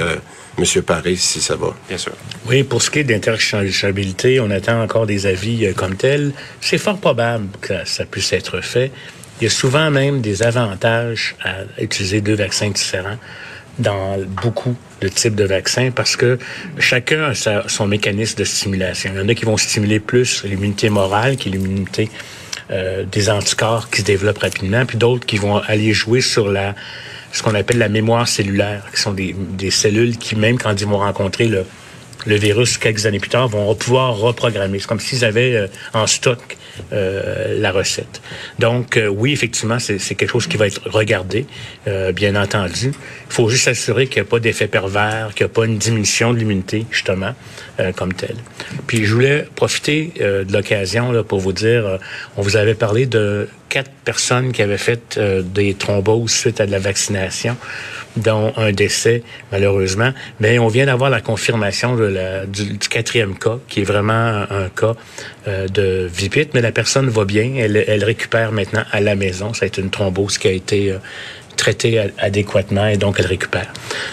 M. 0.58 0.82
Paris, 0.84 1.18
si 1.18 1.42
ça 1.42 1.56
va. 1.56 1.74
Bien 1.88 1.98
sûr. 1.98 2.14
Oui, 2.48 2.64
pour 2.64 2.82
ce 2.82 2.92
qui 2.92 3.00
est 3.00 3.04
d'interchangeabilité, 3.04 4.40
on 4.40 4.50
attend 4.52 4.82
encore 4.82 5.06
des 5.06 5.26
avis 5.26 5.66
euh, 5.66 5.74
comme 5.74 5.96
tels. 5.96 6.34
C'est 6.60 6.78
fort 6.78 6.98
probable 6.98 7.48
que 7.62 7.86
ça 7.86 8.06
puisse 8.06 8.34
être 8.34 8.62
fait. 8.62 8.92
Il 9.42 9.46
y 9.46 9.48
a 9.48 9.50
souvent 9.50 9.90
même 9.90 10.22
des 10.22 10.44
avantages 10.44 11.36
à 11.44 11.82
utiliser 11.82 12.22
deux 12.22 12.36
vaccins 12.36 12.70
différents 12.70 13.18
dans 13.80 14.20
beaucoup 14.20 14.76
de 15.02 15.08
types 15.08 15.34
de 15.34 15.46
vaccins 15.46 15.90
parce 15.90 16.16
que 16.16 16.38
chacun 16.78 17.32
a 17.32 17.68
son 17.68 17.88
mécanisme 17.88 18.38
de 18.38 18.44
stimulation. 18.44 19.12
Il 19.16 19.20
y 19.20 19.24
en 19.24 19.28
a 19.28 19.34
qui 19.34 19.46
vont 19.46 19.58
stimuler 19.58 20.00
plus 20.00 20.44
l'immunité 20.44 20.92
morale 20.92 21.38
qui 21.38 21.50
l'immunité 21.50 22.12
euh, 22.70 23.04
des 23.04 23.32
anticorps 23.32 23.90
qui 23.90 24.02
se 24.02 24.06
développent 24.06 24.38
rapidement, 24.38 24.86
puis 24.86 25.00
d'autres 25.00 25.26
qui 25.26 25.38
vont 25.38 25.58
aller 25.58 25.92
jouer 25.92 26.22
sur 26.22 26.54
ce 27.32 27.42
qu'on 27.42 27.56
appelle 27.56 27.80
la 27.80 27.90
mémoire 27.90 28.28
cellulaire, 28.28 28.84
qui 28.94 29.02
sont 29.02 29.14
des 29.14 29.72
cellules 29.72 30.18
qui, 30.18 30.36
même 30.36 30.60
quand 30.60 30.80
ils 30.80 30.86
vont 30.86 31.00
rencontrer 31.00 31.48
le, 31.48 31.66
le 32.26 32.36
virus 32.36 32.78
quelques 32.78 33.06
années 33.06 33.20
plus 33.20 33.30
tard, 33.30 33.48
vont 33.48 33.74
pouvoir 33.76 34.16
reprogrammer. 34.16 34.80
C'est 34.80 34.88
comme 34.88 35.00
s'ils 35.00 35.26
avaient 35.26 35.56
euh, 35.56 35.68
en 35.94 36.08
stock 36.08 36.58
euh, 36.94 37.60
la 37.60 37.72
recette. 37.72 38.22
Donc, 38.60 38.98
euh, 38.98 39.08
oui, 39.08 39.34
effectivement, 39.34 39.78
c'est 39.80 39.98
quelque 40.16 40.32
chose 40.32 40.48
qui 40.48 40.58
va 40.58 40.68
être 40.68 40.82
regardé, 40.86 41.46
euh, 41.88 42.12
bien 42.12 42.36
entendu. 42.36 42.94
Il 43.28 43.34
faut 43.34 43.50
juste 43.50 43.66
s'assurer 43.66 44.08
qu'il 44.08 44.22
n'y 44.22 44.28
a 44.28 44.30
pas 44.30 44.40
d'effet 44.40 44.68
pervers, 44.68 45.34
qu'il 45.36 45.46
n'y 45.46 45.52
a 45.52 45.54
pas 45.54 45.66
une 45.66 45.78
diminution 45.78 46.34
de 46.34 46.40
l'immunité, 46.40 46.86
justement, 46.90 47.34
comme 47.96 48.14
telle. 48.14 48.36
Puis, 48.88 49.06
je 49.06 49.14
voulais 49.14 49.48
profiter 49.56 50.14
de 50.20 50.54
l'occasion 50.54 51.24
pour 51.24 51.40
vous 51.40 51.54
dire, 51.54 52.00
on 52.38 52.42
vous 52.42 52.58
avait 52.58 52.76
parlé 52.76 53.06
de 53.06 53.48
quatre 53.72 53.92
personnes 54.04 54.52
qui 54.52 54.62
avaient 54.62 54.78
fait 54.78 55.18
des 55.18 55.74
thromboses 55.74 56.32
suite 56.32 56.60
à 56.60 56.66
de 56.66 56.72
la 56.72 56.80
vaccination 56.80 57.56
dont 58.18 58.52
un 58.58 58.72
décès, 58.72 59.24
malheureusement. 59.52 60.12
Mais 60.40 60.60
on 60.60 60.68
vient 60.68 60.86
d'avoir 60.86 61.10
la 61.10 61.22
confirmation 61.22 61.96
de 61.96 62.04
la, 62.04 62.46
du, 62.46 62.78
quatrième 62.78 63.38
cas, 63.38 63.60
qui 63.68 63.82
est 63.82 63.86
vraiment 63.86 64.46
un, 64.50 64.70
cas 64.76 64.96
euh, 65.48 65.68
de 65.68 66.10
vipite, 66.12 66.54
mais 66.54 66.62
la 66.62 66.72
personne 66.72 67.10
va 67.10 67.26
bien. 67.26 67.54
Elle, 67.58 67.84
elle 67.88 68.04
récupère 68.04 68.52
maintenant 68.52 68.84
à 68.92 69.00
la 69.00 69.16
maison. 69.16 69.54
Ça 69.54 69.66
a 69.66 69.68
été 69.68 69.82
une 69.82 69.90
thrombose 69.90 70.38
qui 70.38 70.48
a 70.48 70.52
été 70.52 70.94
euh, 71.52 71.56
traitée 71.58 72.12
adéquatement 72.18 72.88
et 72.88 72.98
donc 72.98 73.16
elle 73.20 73.26
récupère. 73.26 73.72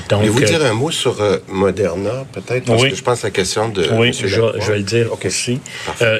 Donc, 0.08 0.24
vous 0.24 0.40
dire 0.42 0.62
euh, 0.62 0.70
un 0.70 0.74
mot 0.74 0.90
sur 0.90 1.16
Moderna, 1.48 2.26
peut-être, 2.32 2.64
parce 2.64 2.82
que 2.82 2.94
je 2.94 3.02
pense 3.02 3.24
à 3.24 3.28
la 3.28 3.30
question 3.30 3.68
de. 3.68 3.86
Oui, 3.92 4.12
je, 4.12 4.26
je, 4.26 4.40
vais 4.70 4.78
le 4.78 4.82
dire 4.82 5.08
aussi. 5.24 5.60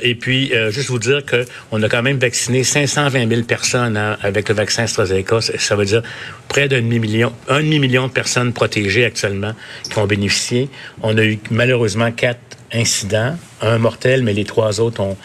et 0.03 0.15
puis, 0.15 0.53
juste 0.71 0.91
vous 0.91 0.99
dire 0.99 1.25
que 1.25 1.45
on 1.73 1.83
a 1.83 1.89
quand 1.89 2.03
même 2.03 2.19
vacciné 2.19 2.65
520 2.65 3.29
000 3.29 3.43
personnes 3.43 3.97
hein, 3.97 4.17
avec 4.23 4.49
le 4.49 4.55
vaccin 4.55 4.85
AstraZeneca. 4.85 5.41
Ça 5.41 5.77
veut 5.77 5.85
dire 5.85 6.03
près 6.49 6.69
d'un 6.69 6.81
demi-million, 6.81 7.33
un 7.49 7.61
demi-million 7.61 8.09
de 8.09 8.13
personnes 8.13 8.53
protégées 8.53 9.05
actuellement 9.05 9.53
qui 9.91 9.99
ont 9.99 10.07
bénéficié. 10.07 10.69
On 11.03 11.17
a 11.19 11.25
eu 11.25 11.39
malheureusement 11.51 12.11
quatre 12.13 12.41
incidents, 12.73 13.37
un 13.61 13.79
mortel, 13.79 14.23
mais 14.23 14.33
les 14.33 14.45
trois 14.45 14.81
autres 14.81 15.01
ont 15.01 15.17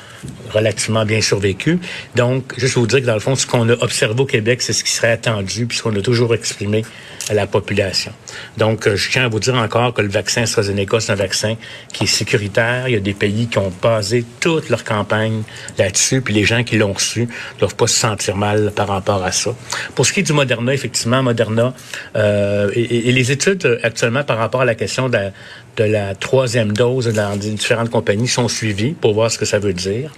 relativement 0.51 1.05
bien 1.05 1.21
survécu. 1.21 1.79
Donc, 2.15 2.53
juste 2.57 2.75
vous 2.75 2.87
dire 2.87 3.01
que 3.01 3.05
dans 3.05 3.13
le 3.13 3.19
fond, 3.19 3.35
ce 3.35 3.45
qu'on 3.45 3.67
a 3.69 3.73
observé 3.73 4.21
au 4.21 4.25
Québec, 4.25 4.61
c'est 4.61 4.73
ce 4.73 4.83
qui 4.83 4.91
serait 4.91 5.11
attendu, 5.11 5.65
puisqu'on 5.65 5.95
a 5.95 6.01
toujours 6.01 6.33
exprimé 6.33 6.83
à 7.29 7.33
la 7.33 7.47
population. 7.47 8.11
Donc, 8.57 8.87
euh, 8.87 8.95
je 8.95 9.09
tiens 9.09 9.25
à 9.25 9.27
vous 9.27 9.39
dire 9.39 9.55
encore 9.55 9.93
que 9.93 10.01
le 10.01 10.09
vaccin 10.09 10.43
AstraZeneca, 10.43 10.99
c'est 10.99 11.11
un 11.11 11.15
vaccin 11.15 11.55
qui 11.93 12.03
est 12.03 12.07
sécuritaire. 12.07 12.87
Il 12.87 12.93
y 12.93 12.97
a 12.97 12.99
des 12.99 13.13
pays 13.13 13.47
qui 13.47 13.57
ont 13.57 13.71
basé 13.81 14.25
toute 14.39 14.69
leur 14.69 14.83
campagne 14.83 15.43
là-dessus, 15.77 16.21
puis 16.21 16.33
les 16.33 16.43
gens 16.43 16.63
qui 16.63 16.77
l'ont 16.77 16.93
reçu 16.93 17.21
ne 17.21 17.59
doivent 17.59 17.75
pas 17.75 17.87
se 17.87 17.99
sentir 17.99 18.35
mal 18.35 18.71
par 18.75 18.87
rapport 18.87 19.23
à 19.23 19.31
ça. 19.31 19.55
Pour 19.95 20.05
ce 20.05 20.13
qui 20.13 20.21
est 20.21 20.23
du 20.23 20.33
Moderna, 20.33 20.73
effectivement, 20.73 21.23
Moderna 21.23 21.73
euh, 22.15 22.69
et, 22.75 23.11
les 23.13 23.31
études 23.31 23.79
actuellement 23.83 24.23
par 24.23 24.37
rapport 24.37 24.61
à 24.61 24.65
la 24.65 24.75
question 24.75 25.07
de 25.07 25.13
la, 25.13 25.31
de 25.77 25.83
la 25.83 26.15
troisième 26.15 26.73
dose 26.73 27.07
dans 27.07 27.35
différentes 27.35 27.89
compagnies 27.89 28.27
sont 28.27 28.47
suivies 28.47 28.93
pour 28.93 29.13
voir 29.13 29.31
ce 29.31 29.37
que 29.37 29.45
ça 29.45 29.59
veut 29.59 29.73
dire. 29.73 30.11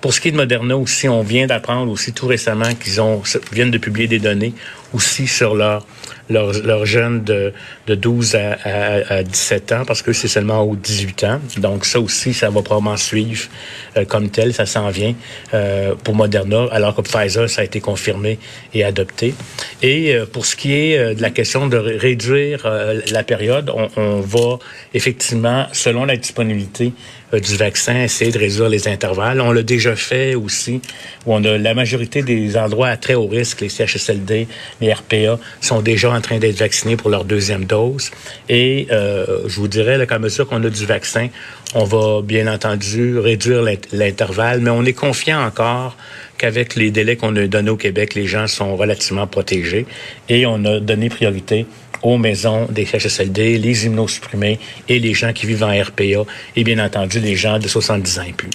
Pour 0.00 0.14
ce 0.14 0.20
qui 0.20 0.28
est 0.28 0.32
de 0.32 0.36
Moderna 0.36 0.76
aussi, 0.76 1.08
on 1.08 1.22
vient 1.22 1.46
d'apprendre 1.46 1.90
aussi 1.92 2.12
tout 2.12 2.26
récemment 2.26 2.74
qu'ils 2.74 3.00
ont 3.00 3.22
viennent 3.52 3.70
de 3.70 3.78
publier 3.78 4.08
des 4.08 4.18
données 4.18 4.54
aussi 4.94 5.26
sur 5.26 5.54
leur 5.54 5.86
leurs 6.32 6.86
jeunes 6.86 7.22
de, 7.24 7.52
de 7.86 7.94
12 7.94 8.34
à, 8.36 8.56
à, 8.64 9.14
à, 9.16 9.22
17 9.22 9.72
ans, 9.72 9.84
parce 9.84 10.02
que 10.02 10.12
c'est 10.12 10.28
seulement 10.28 10.62
aux 10.62 10.76
18 10.76 11.24
ans. 11.24 11.40
Donc 11.58 11.84
ça 11.84 12.00
aussi, 12.00 12.32
ça 12.34 12.50
va 12.50 12.62
probablement 12.62 12.96
suivre 12.96 13.48
euh, 13.96 14.04
comme 14.04 14.30
tel, 14.30 14.54
ça 14.54 14.66
s'en 14.66 14.88
vient 14.90 15.14
euh, 15.54 15.94
pour 16.02 16.14
Moderna, 16.14 16.66
alors 16.72 16.94
que 16.94 17.02
Pfizer, 17.02 17.48
ça 17.48 17.62
a 17.62 17.64
été 17.64 17.80
confirmé 17.80 18.38
et 18.74 18.84
adopté. 18.84 19.34
Et 19.82 20.14
euh, 20.14 20.26
pour 20.26 20.46
ce 20.46 20.56
qui 20.56 20.72
est 20.72 21.14
de 21.14 21.22
la 21.22 21.30
question 21.30 21.66
de 21.66 21.76
réduire 21.76 22.66
la 23.10 23.22
période, 23.22 23.70
on, 23.74 23.88
on 23.96 24.20
va 24.20 24.58
effectivement, 25.02 25.66
selon 25.72 26.04
la 26.04 26.16
disponibilité 26.16 26.92
euh, 27.34 27.40
du 27.40 27.56
vaccin, 27.56 28.04
essayer 28.04 28.30
de 28.30 28.38
réduire 28.38 28.68
les 28.68 28.86
intervalles. 28.86 29.40
On 29.40 29.50
l'a 29.50 29.64
déjà 29.64 29.96
fait 29.96 30.36
aussi, 30.36 30.80
où 31.26 31.34
on 31.34 31.42
a 31.42 31.58
la 31.58 31.74
majorité 31.74 32.22
des 32.22 32.56
endroits 32.56 32.86
à 32.86 32.96
très 32.96 33.14
haut 33.14 33.26
risque, 33.26 33.62
les 33.62 33.68
CHSLD, 33.68 34.46
les 34.80 34.92
RPA, 34.92 35.40
sont 35.60 35.82
déjà 35.82 36.12
en 36.12 36.20
train 36.20 36.38
d'être 36.38 36.58
vaccinés 36.58 36.96
pour 36.96 37.10
leur 37.10 37.24
deuxième 37.24 37.64
dose. 37.64 38.12
Et 38.48 38.86
euh, 38.92 39.40
je 39.48 39.56
vous 39.56 39.66
dirais, 39.66 40.06
qu'à 40.06 40.20
mesure 40.20 40.46
qu'on 40.46 40.62
a 40.62 40.70
du 40.70 40.86
vaccin, 40.86 41.28
on 41.74 41.84
va 41.84 42.22
bien 42.22 42.46
entendu 42.52 43.18
réduire 43.18 43.64
l'intervalle, 43.92 44.60
mais 44.60 44.70
on 44.70 44.84
est 44.84 44.92
confiant 44.92 45.44
encore 45.44 45.96
qu'avec 46.38 46.76
les 46.76 46.92
délais 46.92 47.16
qu'on 47.16 47.34
a 47.34 47.46
donnés 47.48 47.70
au 47.70 47.76
Québec, 47.76 48.14
les 48.14 48.26
gens 48.26 48.46
sont 48.46 48.76
relativement 48.76 49.26
protégés 49.26 49.86
et 50.28 50.46
on 50.46 50.64
a 50.64 50.78
donné 50.78 51.08
priorité 51.08 51.66
aux 52.02 52.18
maisons 52.18 52.66
des 52.70 52.84
CHSLD, 52.84 53.58
les 53.58 53.86
immunosupprimés 53.86 54.58
et 54.88 54.98
les 54.98 55.14
gens 55.14 55.32
qui 55.32 55.46
vivent 55.46 55.64
en 55.64 55.72
RPA 55.72 56.24
et 56.56 56.64
bien 56.64 56.84
entendu 56.84 57.20
les 57.20 57.36
gens 57.36 57.58
de 57.58 57.68
70 57.68 58.18
ans 58.18 58.22
et 58.22 58.32
plus. 58.32 58.50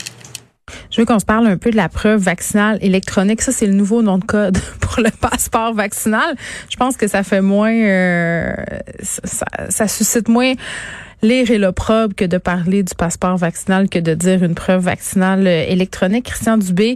Je 0.92 1.02
veux 1.02 1.06
qu'on 1.06 1.20
se 1.20 1.26
parle 1.26 1.48
un 1.48 1.58
peu 1.58 1.72
de 1.72 1.76
la 1.78 1.90
preuve 1.90 2.22
vaccinale 2.22 2.78
électronique. 2.82 3.42
Ça, 3.42 3.52
c'est 3.52 3.68
le 3.68 3.74
nouveau 3.74 4.02
nom 4.02 4.18
de 4.18 4.26
code 4.26 4.58
le 4.98 5.12
passeport 5.12 5.74
vaccinal. 5.74 6.36
Je 6.70 6.76
pense 6.76 6.98
que 6.98 7.08
ça 7.08 7.24
fait 7.24 7.42
moins, 7.42 7.74
euh, 7.74 8.54
ça, 9.02 9.46
ça 9.70 9.88
suscite 9.88 10.30
moins 10.30 10.54
lire 11.24 11.50
et 11.50 11.58
l'opprobre 11.58 12.14
que 12.16 12.26
de 12.26 12.38
parler 12.38 12.84
du 12.84 12.94
passeport 12.94 13.38
vaccinal 13.38 13.90
que 13.90 13.98
de 13.98 14.14
dire 14.14 14.44
une 14.44 14.54
preuve 14.54 14.84
vaccinale 14.84 15.48
euh, 15.48 15.66
électronique. 15.68 16.26
Christian 16.26 16.58
Dubé, 16.58 16.96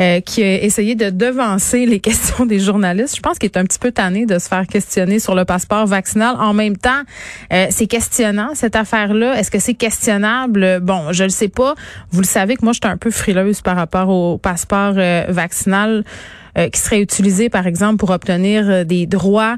euh, 0.00 0.20
qui 0.20 0.42
a 0.42 0.62
essayé 0.62 0.94
de 0.94 1.10
devancer 1.10 1.86
les 1.86 2.00
questions 2.00 2.44
des 2.44 2.58
journalistes, 2.58 3.16
je 3.16 3.22
pense 3.22 3.38
qu'il 3.38 3.48
est 3.48 3.56
un 3.56 3.64
petit 3.64 3.78
peu 3.78 3.90
tanné 3.90 4.26
de 4.26 4.38
se 4.38 4.48
faire 4.48 4.66
questionner 4.66 5.18
sur 5.18 5.34
le 5.34 5.44
passeport 5.44 5.86
vaccinal. 5.86 6.36
En 6.38 6.52
même 6.52 6.76
temps, 6.76 6.90
euh, 7.52 7.66
c'est 7.70 7.86
questionnant 7.86 8.50
cette 8.54 8.76
affaire-là. 8.76 9.38
Est-ce 9.38 9.50
que 9.50 9.58
c'est 9.58 9.74
questionnable? 9.74 10.80
Bon, 10.80 11.12
je 11.12 11.24
le 11.24 11.30
sais 11.30 11.48
pas. 11.48 11.74
Vous 12.10 12.20
le 12.20 12.26
savez 12.26 12.56
que 12.56 12.64
moi, 12.64 12.72
je 12.72 12.80
suis 12.82 12.92
un 12.92 12.98
peu 12.98 13.10
frileuse 13.10 13.62
par 13.62 13.76
rapport 13.76 14.08
au 14.08 14.38
passeport 14.38 14.94
vaccinal. 15.28 16.04
Qui 16.54 16.80
serait 16.80 17.00
utilisé, 17.00 17.48
par 17.48 17.66
exemple, 17.66 17.96
pour 17.96 18.10
obtenir 18.10 18.84
des 18.84 19.06
droits 19.06 19.56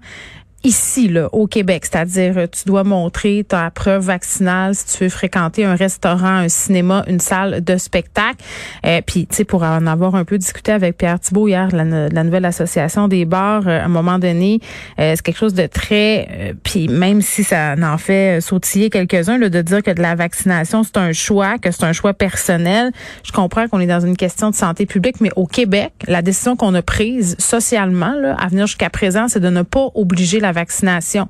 ici, 0.65 1.09
là, 1.09 1.29
au 1.33 1.47
Québec. 1.47 1.85
C'est-à-dire, 1.85 2.49
tu 2.51 2.65
dois 2.67 2.85
montrer 2.85 3.45
ta 3.47 3.71
preuve 3.71 4.05
vaccinale 4.05 4.75
si 4.75 4.87
tu 4.87 5.05
veux 5.05 5.11
fréquenter 5.11 5.65
un 5.65 5.75
restaurant, 5.75 6.27
un 6.27 6.49
cinéma, 6.49 7.05
une 7.07 7.21
salle 7.21 7.63
de 7.63 7.77
spectacle. 7.77 8.39
Euh, 8.87 9.01
puis, 9.07 9.27
tu 9.27 9.37
sais, 9.37 9.45
pour 9.45 9.63
en 9.63 9.87
avoir 9.87 10.15
un 10.15 10.25
peu 10.25 10.39
discuté 10.39 10.73
avec 10.73 10.97
Pierre 10.97 11.21
Thibault 11.21 11.49
hier, 11.49 11.69
la, 11.73 12.09
la 12.09 12.25
nouvelle 12.25 12.45
association 12.45 13.09
des 13.09 13.25
bars, 13.25 13.69
euh, 13.69 13.81
à 13.81 13.85
un 13.85 13.89
moment 13.89 14.19
donné, 14.19 14.61
euh, 14.99 15.13
c'est 15.15 15.23
quelque 15.23 15.39
chose 15.39 15.55
de 15.55 15.67
très... 15.67 16.29
Euh, 16.31 16.53
puis 16.63 16.89
même 16.89 17.21
si 17.21 17.45
ça 17.45 17.75
en 17.81 17.99
fait 17.99 18.41
sautiller 18.41 18.91
quelques-uns, 18.91 19.39
de 19.39 19.63
dire 19.63 19.83
que 19.83 19.91
de 19.91 20.01
la 20.01 20.15
vaccination, 20.15 20.83
c'est 20.83 20.97
un 20.97 21.13
choix, 21.13 21.59
que 21.59 21.71
c'est 21.71 21.85
un 21.85 21.93
choix 21.93 22.15
personnel. 22.15 22.91
Je 23.25 23.33
comprends 23.33 23.69
qu'on 23.69 23.81
est 23.81 23.87
dans 23.87 24.01
une 24.01 24.17
question 24.17 24.51
de 24.51 24.55
santé 24.55 24.87
publique, 24.87 25.21
mais 25.21 25.31
au 25.37 25.47
Québec, 25.47 25.93
la 26.07 26.23
décision 26.23 26.57
qu'on 26.57 26.75
a 26.75 26.83
prise 26.83 27.37
socialement, 27.39 28.15
là, 28.21 28.37
à 28.39 28.49
venir 28.49 28.67
jusqu'à 28.67 28.91
présent, 28.91 29.29
c'est 29.29 29.41
de 29.41 29.51
ne 29.51 29.63
pas 29.63 29.89
obliger 29.95 30.41
la 30.41 30.53
vaccination. 30.55 31.29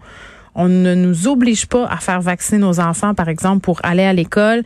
On 0.54 0.68
ne 0.68 0.94
nous 0.94 1.26
oblige 1.26 1.66
pas 1.66 1.86
à 1.86 1.96
faire 1.96 2.20
vacciner 2.20 2.58
nos 2.58 2.78
enfants, 2.78 3.14
par 3.14 3.28
exemple, 3.28 3.60
pour 3.60 3.80
aller 3.82 4.04
à 4.04 4.12
l'école. 4.12 4.62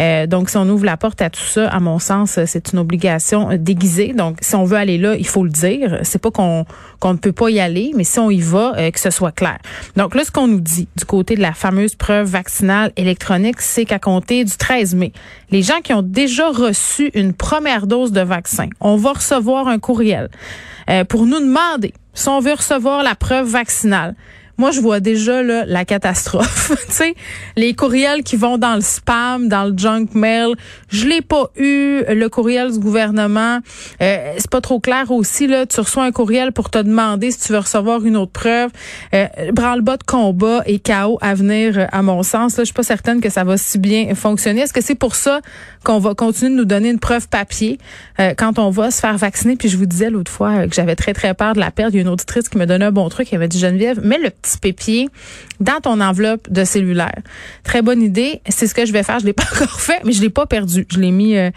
Euh, 0.00 0.26
donc, 0.26 0.50
si 0.50 0.56
on 0.56 0.68
ouvre 0.68 0.84
la 0.84 0.96
porte 0.96 1.22
à 1.22 1.30
tout 1.30 1.40
ça, 1.40 1.68
à 1.68 1.78
mon 1.78 1.98
sens, 1.98 2.40
c'est 2.46 2.72
une 2.72 2.78
obligation 2.80 3.50
déguisée. 3.56 4.14
Donc, 4.14 4.38
si 4.40 4.56
on 4.56 4.64
veut 4.64 4.76
aller 4.76 4.98
là, 4.98 5.14
il 5.14 5.26
faut 5.26 5.44
le 5.44 5.50
dire. 5.50 6.00
C'est 6.02 6.20
pas 6.20 6.30
qu'on 6.30 6.66
ne 7.04 7.16
peut 7.16 7.32
pas 7.32 7.50
y 7.50 7.60
aller, 7.60 7.92
mais 7.94 8.04
si 8.04 8.18
on 8.18 8.30
y 8.30 8.40
va, 8.40 8.74
euh, 8.76 8.90
que 8.90 8.98
ce 8.98 9.10
soit 9.10 9.32
clair. 9.32 9.58
Donc 9.96 10.14
là, 10.14 10.24
ce 10.24 10.32
qu'on 10.32 10.48
nous 10.48 10.60
dit 10.60 10.88
du 10.96 11.04
côté 11.04 11.36
de 11.36 11.42
la 11.42 11.52
fameuse 11.52 11.94
preuve 11.94 12.26
vaccinale 12.26 12.92
électronique, 12.96 13.60
c'est 13.60 13.84
qu'à 13.84 13.98
compter 13.98 14.44
du 14.44 14.56
13 14.56 14.94
mai, 14.96 15.12
les 15.50 15.62
gens 15.62 15.80
qui 15.82 15.92
ont 15.92 16.02
déjà 16.02 16.48
reçu 16.50 17.10
une 17.14 17.32
première 17.32 17.86
dose 17.86 18.10
de 18.10 18.20
vaccin, 18.20 18.68
on 18.80 18.96
va 18.96 19.12
recevoir 19.12 19.68
un 19.68 19.78
courriel 19.78 20.28
euh, 20.90 21.04
pour 21.04 21.26
nous 21.26 21.38
demander 21.38 21.92
si 22.18 22.28
on 22.28 22.40
veut 22.40 22.54
recevoir 22.54 23.02
la 23.02 23.14
preuve 23.14 23.46
vaccinale. 23.46 24.14
Moi, 24.58 24.72
je 24.72 24.80
vois 24.80 24.98
déjà 24.98 25.40
là, 25.44 25.64
la 25.66 25.84
catastrophe. 25.84 26.72
tu 26.88 26.92
sais, 26.92 27.14
les 27.56 27.74
courriels 27.74 28.24
qui 28.24 28.34
vont 28.34 28.58
dans 28.58 28.74
le 28.74 28.80
spam, 28.80 29.48
dans 29.48 29.64
le 29.64 29.78
junk 29.78 30.08
mail. 30.14 30.54
Je 30.88 31.06
l'ai 31.06 31.22
pas 31.22 31.50
eu. 31.56 32.02
Le 32.08 32.26
courriel 32.26 32.72
du 32.72 32.80
gouvernement, 32.80 33.60
euh, 34.02 34.32
c'est 34.36 34.50
pas 34.50 34.60
trop 34.60 34.80
clair 34.80 35.12
aussi. 35.12 35.46
Là, 35.46 35.64
tu 35.64 35.78
reçois 35.78 36.04
un 36.04 36.10
courriel 36.10 36.50
pour 36.50 36.70
te 36.70 36.78
demander 36.78 37.30
si 37.30 37.38
tu 37.38 37.52
veux 37.52 37.58
recevoir 37.58 38.04
une 38.04 38.16
autre 38.16 38.32
preuve. 38.32 38.70
Euh, 39.14 39.26
branle-bas 39.52 39.96
de 39.96 40.02
combat 40.02 40.62
et 40.66 40.80
chaos 40.80 41.18
à 41.20 41.34
venir, 41.34 41.86
à 41.92 42.02
mon 42.02 42.24
sens. 42.24 42.56
Là, 42.56 42.64
je 42.64 42.66
suis 42.66 42.74
pas 42.74 42.82
certaine 42.82 43.20
que 43.20 43.30
ça 43.30 43.44
va 43.44 43.56
si 43.56 43.78
bien 43.78 44.12
fonctionner. 44.16 44.62
Est-ce 44.62 44.72
que 44.72 44.80
c'est 44.80 44.96
pour 44.96 45.14
ça 45.14 45.40
qu'on 45.84 46.00
va 46.00 46.14
continuer 46.14 46.50
de 46.50 46.56
nous 46.56 46.64
donner 46.64 46.90
une 46.90 46.98
preuve 46.98 47.28
papier 47.28 47.78
euh, 48.18 48.34
quand 48.36 48.58
on 48.58 48.70
va 48.70 48.90
se 48.90 49.00
faire 49.00 49.16
vacciner? 49.16 49.54
Puis 49.54 49.68
je 49.68 49.76
vous 49.76 49.86
disais 49.86 50.10
l'autre 50.10 50.32
fois 50.32 50.66
que 50.66 50.74
j'avais 50.74 50.96
très 50.96 51.12
très 51.12 51.32
peur 51.34 51.52
de 51.52 51.60
la 51.60 51.70
perte. 51.70 51.90
Il 51.92 51.96
y 51.96 51.98
a 52.00 52.02
une 52.02 52.08
auditrice 52.08 52.48
qui 52.48 52.58
me 52.58 52.66
donnait 52.66 52.86
un 52.86 52.92
bon 52.92 53.08
truc. 53.08 53.28
Elle 53.30 53.38
m'a 53.38 53.46
dit 53.46 53.60
Geneviève, 53.60 54.00
mais 54.02 54.18
le 54.18 54.30
dans 55.60 55.80
ton 55.80 56.00
enveloppe 56.00 56.50
de 56.50 56.64
cellulaire. 56.64 57.20
Très 57.64 57.82
bonne 57.82 58.02
idée. 58.02 58.40
C'est 58.48 58.66
ce 58.66 58.74
que 58.74 58.86
je 58.86 58.92
vais 58.92 59.02
faire. 59.02 59.18
Je 59.18 59.26
l'ai 59.26 59.32
pas 59.38 59.44
encore 59.52 59.80
fait, 59.80 60.00
mais 60.04 60.12
je 60.12 60.20
l'ai 60.20 60.30
pas 60.30 60.46
perdu. 60.46 60.86
Je 60.90 60.98
l'ai 60.98 61.10
mis, 61.10 61.36
euh, 61.36 61.50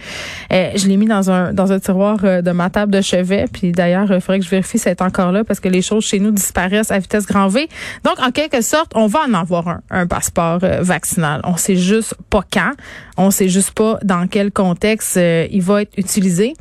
euh, 0.52 0.72
je 0.76 0.88
l'ai 0.88 0.98
mis 0.98 1.06
dans 1.06 1.30
un 1.30 1.54
dans 1.54 1.72
un 1.72 1.80
tiroir 1.80 2.20
euh, 2.24 2.42
de 2.42 2.52
ma 2.52 2.70
table 2.70 2.92
de 2.92 3.02
chevet. 3.02 3.46
Puis 3.52 3.72
d'ailleurs, 3.72 4.12
il 4.12 4.22
faudrait 4.22 4.40
que 4.40 4.46
je 4.46 4.50
vérifie 4.50 4.78
si 4.78 4.80
c'est 4.80 5.02
encore 5.02 5.32
là 5.32 5.44
parce 5.44 5.60
que 5.60 5.70
les 5.70 5.82
choses 5.82 6.06
chez 6.06 6.20
nous 6.20 6.32
disparaissent 6.32 6.92
à 6.92 7.00
vitesse 7.00 7.26
grand 7.26 7.48
V. 7.48 7.68
Donc, 8.04 8.20
en 8.20 8.32
quelque 8.32 8.62
sorte, 8.62 8.92
on 8.96 9.08
va 9.08 9.22
en 9.28 9.34
avoir 9.34 9.68
un, 9.68 9.82
un 9.90 10.08
passeport 10.08 10.60
vaccinal. 10.60 11.42
On 11.44 11.58
sait 11.58 11.76
juste 11.76 12.16
pas 12.30 12.44
quand. 12.52 12.72
On 13.18 13.30
sait 13.30 13.50
juste 13.50 13.72
pas 13.72 14.00
dans 14.04 14.28
quel 14.28 14.52
contexte 14.52 15.18
il 15.18 15.62
va 15.62 15.84
être 15.84 15.94
utilisé. 15.98 16.54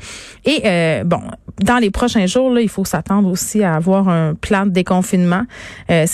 Et 0.45 0.63
bon, 1.05 1.23
dans 1.63 1.79
les 1.79 1.91
prochains 1.91 2.27
jours, 2.27 2.51
là, 2.51 2.61
il 2.61 2.69
faut 2.69 2.85
s'attendre 2.85 3.29
aussi 3.29 3.63
à 3.63 3.75
avoir 3.75 4.09
un 4.09 4.35
plan 4.35 4.67
de 4.67 4.71
déconfinement. 4.71 5.45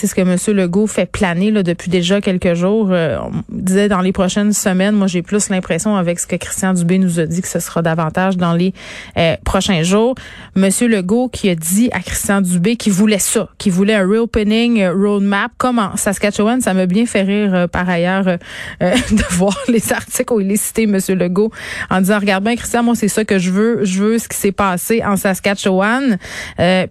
Ce 0.07 0.15
que 0.15 0.21
M. 0.21 0.37
Legault 0.55 0.87
fait 0.87 1.05
planer 1.05 1.51
là, 1.51 1.63
depuis 1.63 1.89
déjà 1.89 2.21
quelques 2.21 2.53
jours. 2.53 2.89
Euh, 2.91 3.17
on 3.21 3.31
disait 3.49 3.89
dans 3.89 4.01
les 4.01 4.11
prochaines 4.11 4.53
semaines, 4.53 4.95
moi 4.95 5.07
j'ai 5.07 5.21
plus 5.21 5.49
l'impression 5.49 5.95
avec 5.95 6.19
ce 6.19 6.27
que 6.27 6.35
Christian 6.35 6.73
Dubé 6.73 6.97
nous 6.97 7.19
a 7.19 7.25
dit 7.25 7.41
que 7.41 7.47
ce 7.47 7.59
sera 7.59 7.81
davantage 7.81 8.37
dans 8.37 8.53
les 8.53 8.73
euh, 9.17 9.35
prochains 9.43 9.83
jours. 9.83 10.15
Monsieur 10.55 10.87
Legault 10.87 11.29
qui 11.29 11.49
a 11.49 11.55
dit 11.55 11.89
à 11.91 11.99
Christian 11.99 12.41
Dubé 12.41 12.75
qu'il 12.75 12.93
voulait 12.93 13.19
ça, 13.19 13.49
qu'il 13.57 13.71
voulait 13.71 13.95
un 13.95 14.07
reopening 14.07 14.81
euh, 14.81 14.93
roadmap 14.93 15.51
comme 15.57 15.79
en 15.79 15.95
Saskatchewan. 15.97 16.61
Ça 16.61 16.73
m'a 16.73 16.85
bien 16.85 17.05
fait 17.05 17.23
rire 17.23 17.67
par 17.69 17.89
ailleurs 17.89 18.25
de 18.79 19.35
voir 19.35 19.57
les 19.67 19.91
articles 19.91 20.33
où 20.33 20.39
il 20.39 20.51
est 20.51 20.55
cité 20.55 20.87
Monsieur 20.87 21.15
Legault 21.15 21.51
en 21.89 21.99
disant 21.99 22.19
regarde 22.19 22.43
bien 22.43 22.55
Christian, 22.55 22.83
moi 22.83 22.95
c'est 22.95 23.07
ça 23.07 23.25
que 23.25 23.37
je 23.37 23.51
veux, 23.51 23.83
je 23.83 24.01
veux 24.01 24.17
ce 24.17 24.27
qui 24.27 24.37
s'est 24.37 24.51
passé 24.51 25.03
en 25.03 25.15
Saskatchewan. 25.17 26.17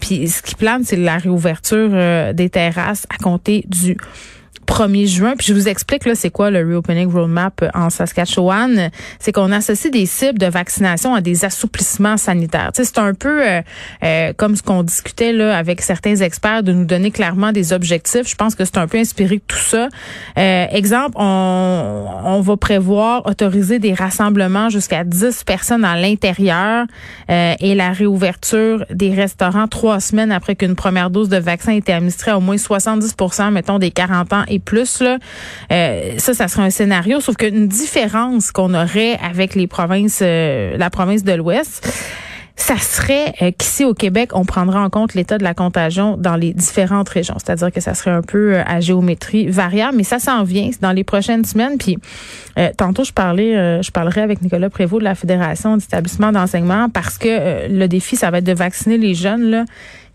puis 0.00 0.28
ce 0.28 0.42
qui 0.42 0.54
plane, 0.54 0.84
c'est 0.84 0.96
la 0.96 1.18
réouverture 1.18 2.34
des 2.34 2.50
terrasses 2.50 3.05
à 3.08 3.16
compter 3.18 3.64
du 3.68 3.96
1er 4.66 5.06
juin. 5.06 5.34
Puis 5.36 5.46
je 5.48 5.54
vous 5.54 5.68
explique 5.68 6.04
là, 6.04 6.14
c'est 6.14 6.30
quoi 6.30 6.50
le 6.50 6.58
Reopening 6.58 7.10
Roadmap 7.10 7.64
en 7.74 7.90
Saskatchewan. 7.90 8.90
C'est 9.18 9.32
qu'on 9.32 9.52
associe 9.52 9.92
des 9.92 10.06
cibles 10.06 10.38
de 10.38 10.46
vaccination 10.46 11.14
à 11.14 11.20
des 11.20 11.44
assouplissements 11.44 12.16
sanitaires. 12.16 12.70
Tu 12.74 12.82
sais, 12.82 12.90
c'est 12.92 13.00
un 13.00 13.14
peu 13.14 13.46
euh, 13.46 13.60
euh, 14.04 14.32
comme 14.36 14.56
ce 14.56 14.62
qu'on 14.62 14.82
discutait 14.82 15.32
là 15.32 15.56
avec 15.56 15.80
certains 15.82 16.16
experts 16.16 16.62
de 16.62 16.72
nous 16.72 16.84
donner 16.84 17.10
clairement 17.10 17.52
des 17.52 17.72
objectifs. 17.72 18.28
Je 18.28 18.34
pense 18.34 18.54
que 18.54 18.64
c'est 18.64 18.78
un 18.78 18.86
peu 18.86 18.98
inspiré 18.98 19.36
de 19.36 19.42
tout 19.46 19.56
ça. 19.56 19.88
Euh, 20.38 20.66
exemple, 20.70 21.16
on, 21.16 22.06
on 22.24 22.40
va 22.40 22.56
prévoir 22.56 23.26
autoriser 23.26 23.78
des 23.78 23.94
rassemblements 23.94 24.68
jusqu'à 24.70 25.04
10 25.04 25.44
personnes 25.44 25.84
à 25.84 25.96
l'intérieur 25.96 26.86
et 27.28 27.74
la 27.74 27.90
réouverture 27.90 28.84
des 28.90 29.12
restaurants 29.12 29.68
trois 29.68 30.00
semaines 30.00 30.32
après 30.32 30.56
qu'une 30.56 30.74
première 30.74 31.10
dose 31.10 31.28
de 31.28 31.36
vaccin 31.36 31.72
ait 31.72 31.78
été 31.78 31.92
administrée 31.92 32.30
à 32.30 32.38
au 32.38 32.40
moins 32.40 32.56
70% 32.56 33.50
mettons, 33.50 33.78
des 33.78 33.90
40 33.90 34.32
ans 34.32 34.44
plus. 34.58 35.00
Là, 35.00 35.18
euh, 35.72 36.14
ça, 36.18 36.34
ça 36.34 36.48
serait 36.48 36.62
un 36.62 36.70
scénario, 36.70 37.20
sauf 37.20 37.36
qu'une 37.36 37.68
différence 37.68 38.52
qu'on 38.52 38.74
aurait 38.74 39.18
avec 39.22 39.54
les 39.54 39.66
provinces, 39.66 40.20
euh, 40.22 40.76
la 40.76 40.90
province 40.90 41.24
de 41.24 41.32
l'Ouest, 41.32 41.88
ça 42.58 42.78
serait 42.78 43.34
euh, 43.42 43.50
qu'ici 43.56 43.84
au 43.84 43.92
Québec, 43.92 44.30
on 44.32 44.46
prendra 44.46 44.82
en 44.82 44.88
compte 44.88 45.12
l'état 45.12 45.36
de 45.36 45.44
la 45.44 45.52
contagion 45.52 46.16
dans 46.16 46.36
les 46.36 46.54
différentes 46.54 47.08
régions. 47.08 47.36
C'est-à-dire 47.36 47.70
que 47.70 47.80
ça 47.80 47.92
serait 47.92 48.10
un 48.10 48.22
peu 48.22 48.58
à 48.66 48.80
géométrie 48.80 49.46
variable, 49.48 49.98
mais 49.98 50.04
ça 50.04 50.18
s'en 50.18 50.42
vient 50.42 50.70
dans 50.80 50.92
les 50.92 51.04
prochaines 51.04 51.44
semaines. 51.44 51.76
Puis 51.76 51.98
tantôt, 52.78 53.04
je 53.04 53.12
parlais, 53.12 53.82
je 53.82 53.90
parlerai 53.90 54.22
avec 54.22 54.40
Nicolas 54.40 54.70
Prévost 54.70 55.00
de 55.00 55.04
la 55.04 55.14
Fédération 55.14 55.76
d'établissements 55.76 56.32
d'enseignement 56.32 56.88
parce 56.88 57.18
que 57.18 57.68
le 57.68 57.86
défi, 57.88 58.16
ça 58.16 58.30
va 58.30 58.38
être 58.38 58.44
de 58.44 58.54
vacciner 58.54 58.96
les 58.96 59.14
jeunes 59.14 59.50
là 59.50 59.64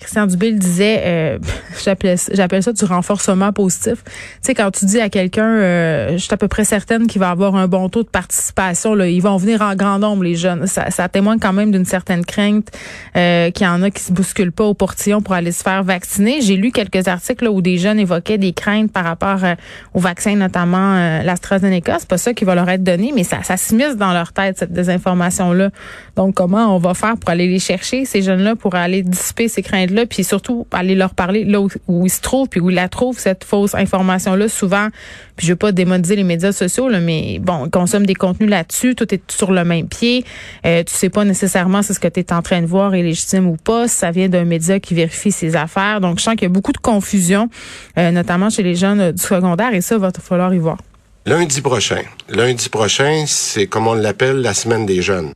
Christian 0.01 0.25
Dubé 0.25 0.51
disait, 0.51 1.01
euh, 1.05 1.39
j'appelle 2.33 2.63
ça 2.63 2.73
du 2.73 2.85
renforcement 2.85 3.53
positif. 3.53 4.03
Tu 4.03 4.11
sais, 4.41 4.53
quand 4.55 4.71
tu 4.71 4.85
dis 4.85 4.99
à 4.99 5.09
quelqu'un, 5.09 5.47
euh, 5.47 6.11
je 6.13 6.17
suis 6.17 6.33
à 6.33 6.37
peu 6.37 6.47
près 6.47 6.65
certaine 6.65 7.07
qu'il 7.07 7.19
va 7.19 7.29
avoir 7.29 7.55
un 7.55 7.67
bon 7.67 7.87
taux 7.87 8.03
de 8.03 8.09
participation, 8.09 8.95
là, 8.95 9.07
ils 9.07 9.21
vont 9.21 9.37
venir 9.37 9.61
en 9.61 9.75
grand 9.75 9.99
nombre, 9.99 10.23
les 10.23 10.35
jeunes. 10.35 10.65
Ça, 10.65 10.89
ça 10.89 11.07
témoigne 11.07 11.37
quand 11.39 11.53
même 11.53 11.71
d'une 11.71 11.85
certaine 11.85 12.25
crainte 12.25 12.69
euh, 13.15 13.51
qu'il 13.51 13.65
y 13.65 13.69
en 13.69 13.83
a 13.83 13.91
qui 13.91 14.01
se 14.01 14.11
bousculent 14.11 14.51
pas 14.51 14.63
au 14.63 14.73
portillon 14.73 15.21
pour 15.21 15.35
aller 15.35 15.51
se 15.51 15.61
faire 15.61 15.83
vacciner. 15.83 16.41
J'ai 16.41 16.55
lu 16.55 16.71
quelques 16.71 17.07
articles 17.07 17.43
là, 17.43 17.51
où 17.51 17.61
des 17.61 17.77
jeunes 17.77 17.99
évoquaient 17.99 18.39
des 18.39 18.53
craintes 18.53 18.91
par 18.91 19.03
rapport 19.03 19.43
euh, 19.43 19.55
au 19.93 19.99
vaccin, 19.99 20.35
notamment 20.35 20.95
euh, 20.95 21.21
l'AstraZeneca. 21.21 21.97
C'est 21.99 22.09
pas 22.09 22.17
ça 22.17 22.33
qui 22.33 22.43
va 22.43 22.55
leur 22.55 22.67
être 22.69 22.83
donné, 22.83 23.11
mais 23.15 23.23
ça, 23.23 23.43
ça 23.43 23.55
s'immisce 23.55 23.97
dans 23.97 24.13
leur 24.13 24.33
tête, 24.33 24.57
cette 24.57 24.73
désinformation-là. 24.73 25.69
Donc, 26.15 26.33
comment 26.33 26.75
on 26.75 26.79
va 26.79 26.95
faire 26.95 27.17
pour 27.17 27.29
aller 27.29 27.47
les 27.47 27.59
chercher, 27.59 28.05
ces 28.05 28.23
jeunes-là, 28.23 28.55
pour 28.55 28.73
aller 28.73 29.03
dissiper 29.03 29.47
ces 29.47 29.61
craintes 29.61 29.90
puis 30.07 30.23
surtout 30.23 30.67
aller 30.71 30.95
leur 30.95 31.13
parler 31.13 31.43
là 31.43 31.61
où, 31.61 32.05
ils 32.05 32.09
se 32.09 32.21
trouvent, 32.21 32.47
puis 32.47 32.59
où 32.59 32.69
ils 32.69 32.75
la 32.75 32.89
trouvent, 32.89 33.17
cette 33.17 33.43
fausse 33.43 33.75
information-là, 33.75 34.47
souvent. 34.47 34.87
Puis 35.35 35.47
je 35.47 35.53
veux 35.53 35.57
pas 35.57 35.71
démoniser 35.71 36.15
les 36.15 36.23
médias 36.23 36.51
sociaux, 36.51 36.89
là, 36.89 36.99
mais 36.99 37.39
bon, 37.39 37.65
ils 37.65 37.71
consomment 37.71 38.05
des 38.05 38.15
contenus 38.15 38.49
là-dessus, 38.49 38.95
tout 38.95 39.13
est 39.13 39.31
sur 39.31 39.51
le 39.51 39.63
même 39.63 39.87
pied. 39.87 40.25
Euh, 40.65 40.83
tu 40.83 40.93
sais 40.93 41.09
pas 41.09 41.23
nécessairement 41.23 41.81
si 41.81 41.93
ce 41.93 41.99
que 41.99 42.07
tu 42.07 42.19
es 42.19 42.33
en 42.33 42.41
train 42.41 42.61
de 42.61 42.67
voir 42.67 42.93
est 42.93 43.03
légitime 43.03 43.47
ou 43.47 43.57
pas, 43.57 43.87
si 43.87 43.95
ça 43.95 44.11
vient 44.11 44.29
d'un 44.29 44.45
média 44.45 44.79
qui 44.79 44.93
vérifie 44.93 45.31
ses 45.31 45.55
affaires. 45.55 46.01
Donc, 46.01 46.19
je 46.19 46.23
sens 46.23 46.35
qu'il 46.35 46.43
y 46.43 46.45
a 46.45 46.49
beaucoup 46.49 46.73
de 46.73 46.77
confusion, 46.77 47.49
euh, 47.97 48.11
notamment 48.11 48.49
chez 48.49 48.63
les 48.63 48.75
jeunes 48.75 49.01
euh, 49.01 49.11
du 49.11 49.21
secondaire, 49.21 49.73
et 49.73 49.81
ça, 49.81 49.97
va 49.97 50.11
falloir 50.11 50.53
y 50.53 50.59
voir. 50.59 50.77
Lundi 51.25 51.61
prochain. 51.61 52.01
Lundi 52.29 52.69
prochain, 52.69 53.25
c'est 53.27 53.67
comme 53.67 53.87
on 53.87 53.93
l'appelle 53.93 54.37
la 54.37 54.53
semaine 54.53 54.85
des 54.85 55.01
jeunes. 55.01 55.31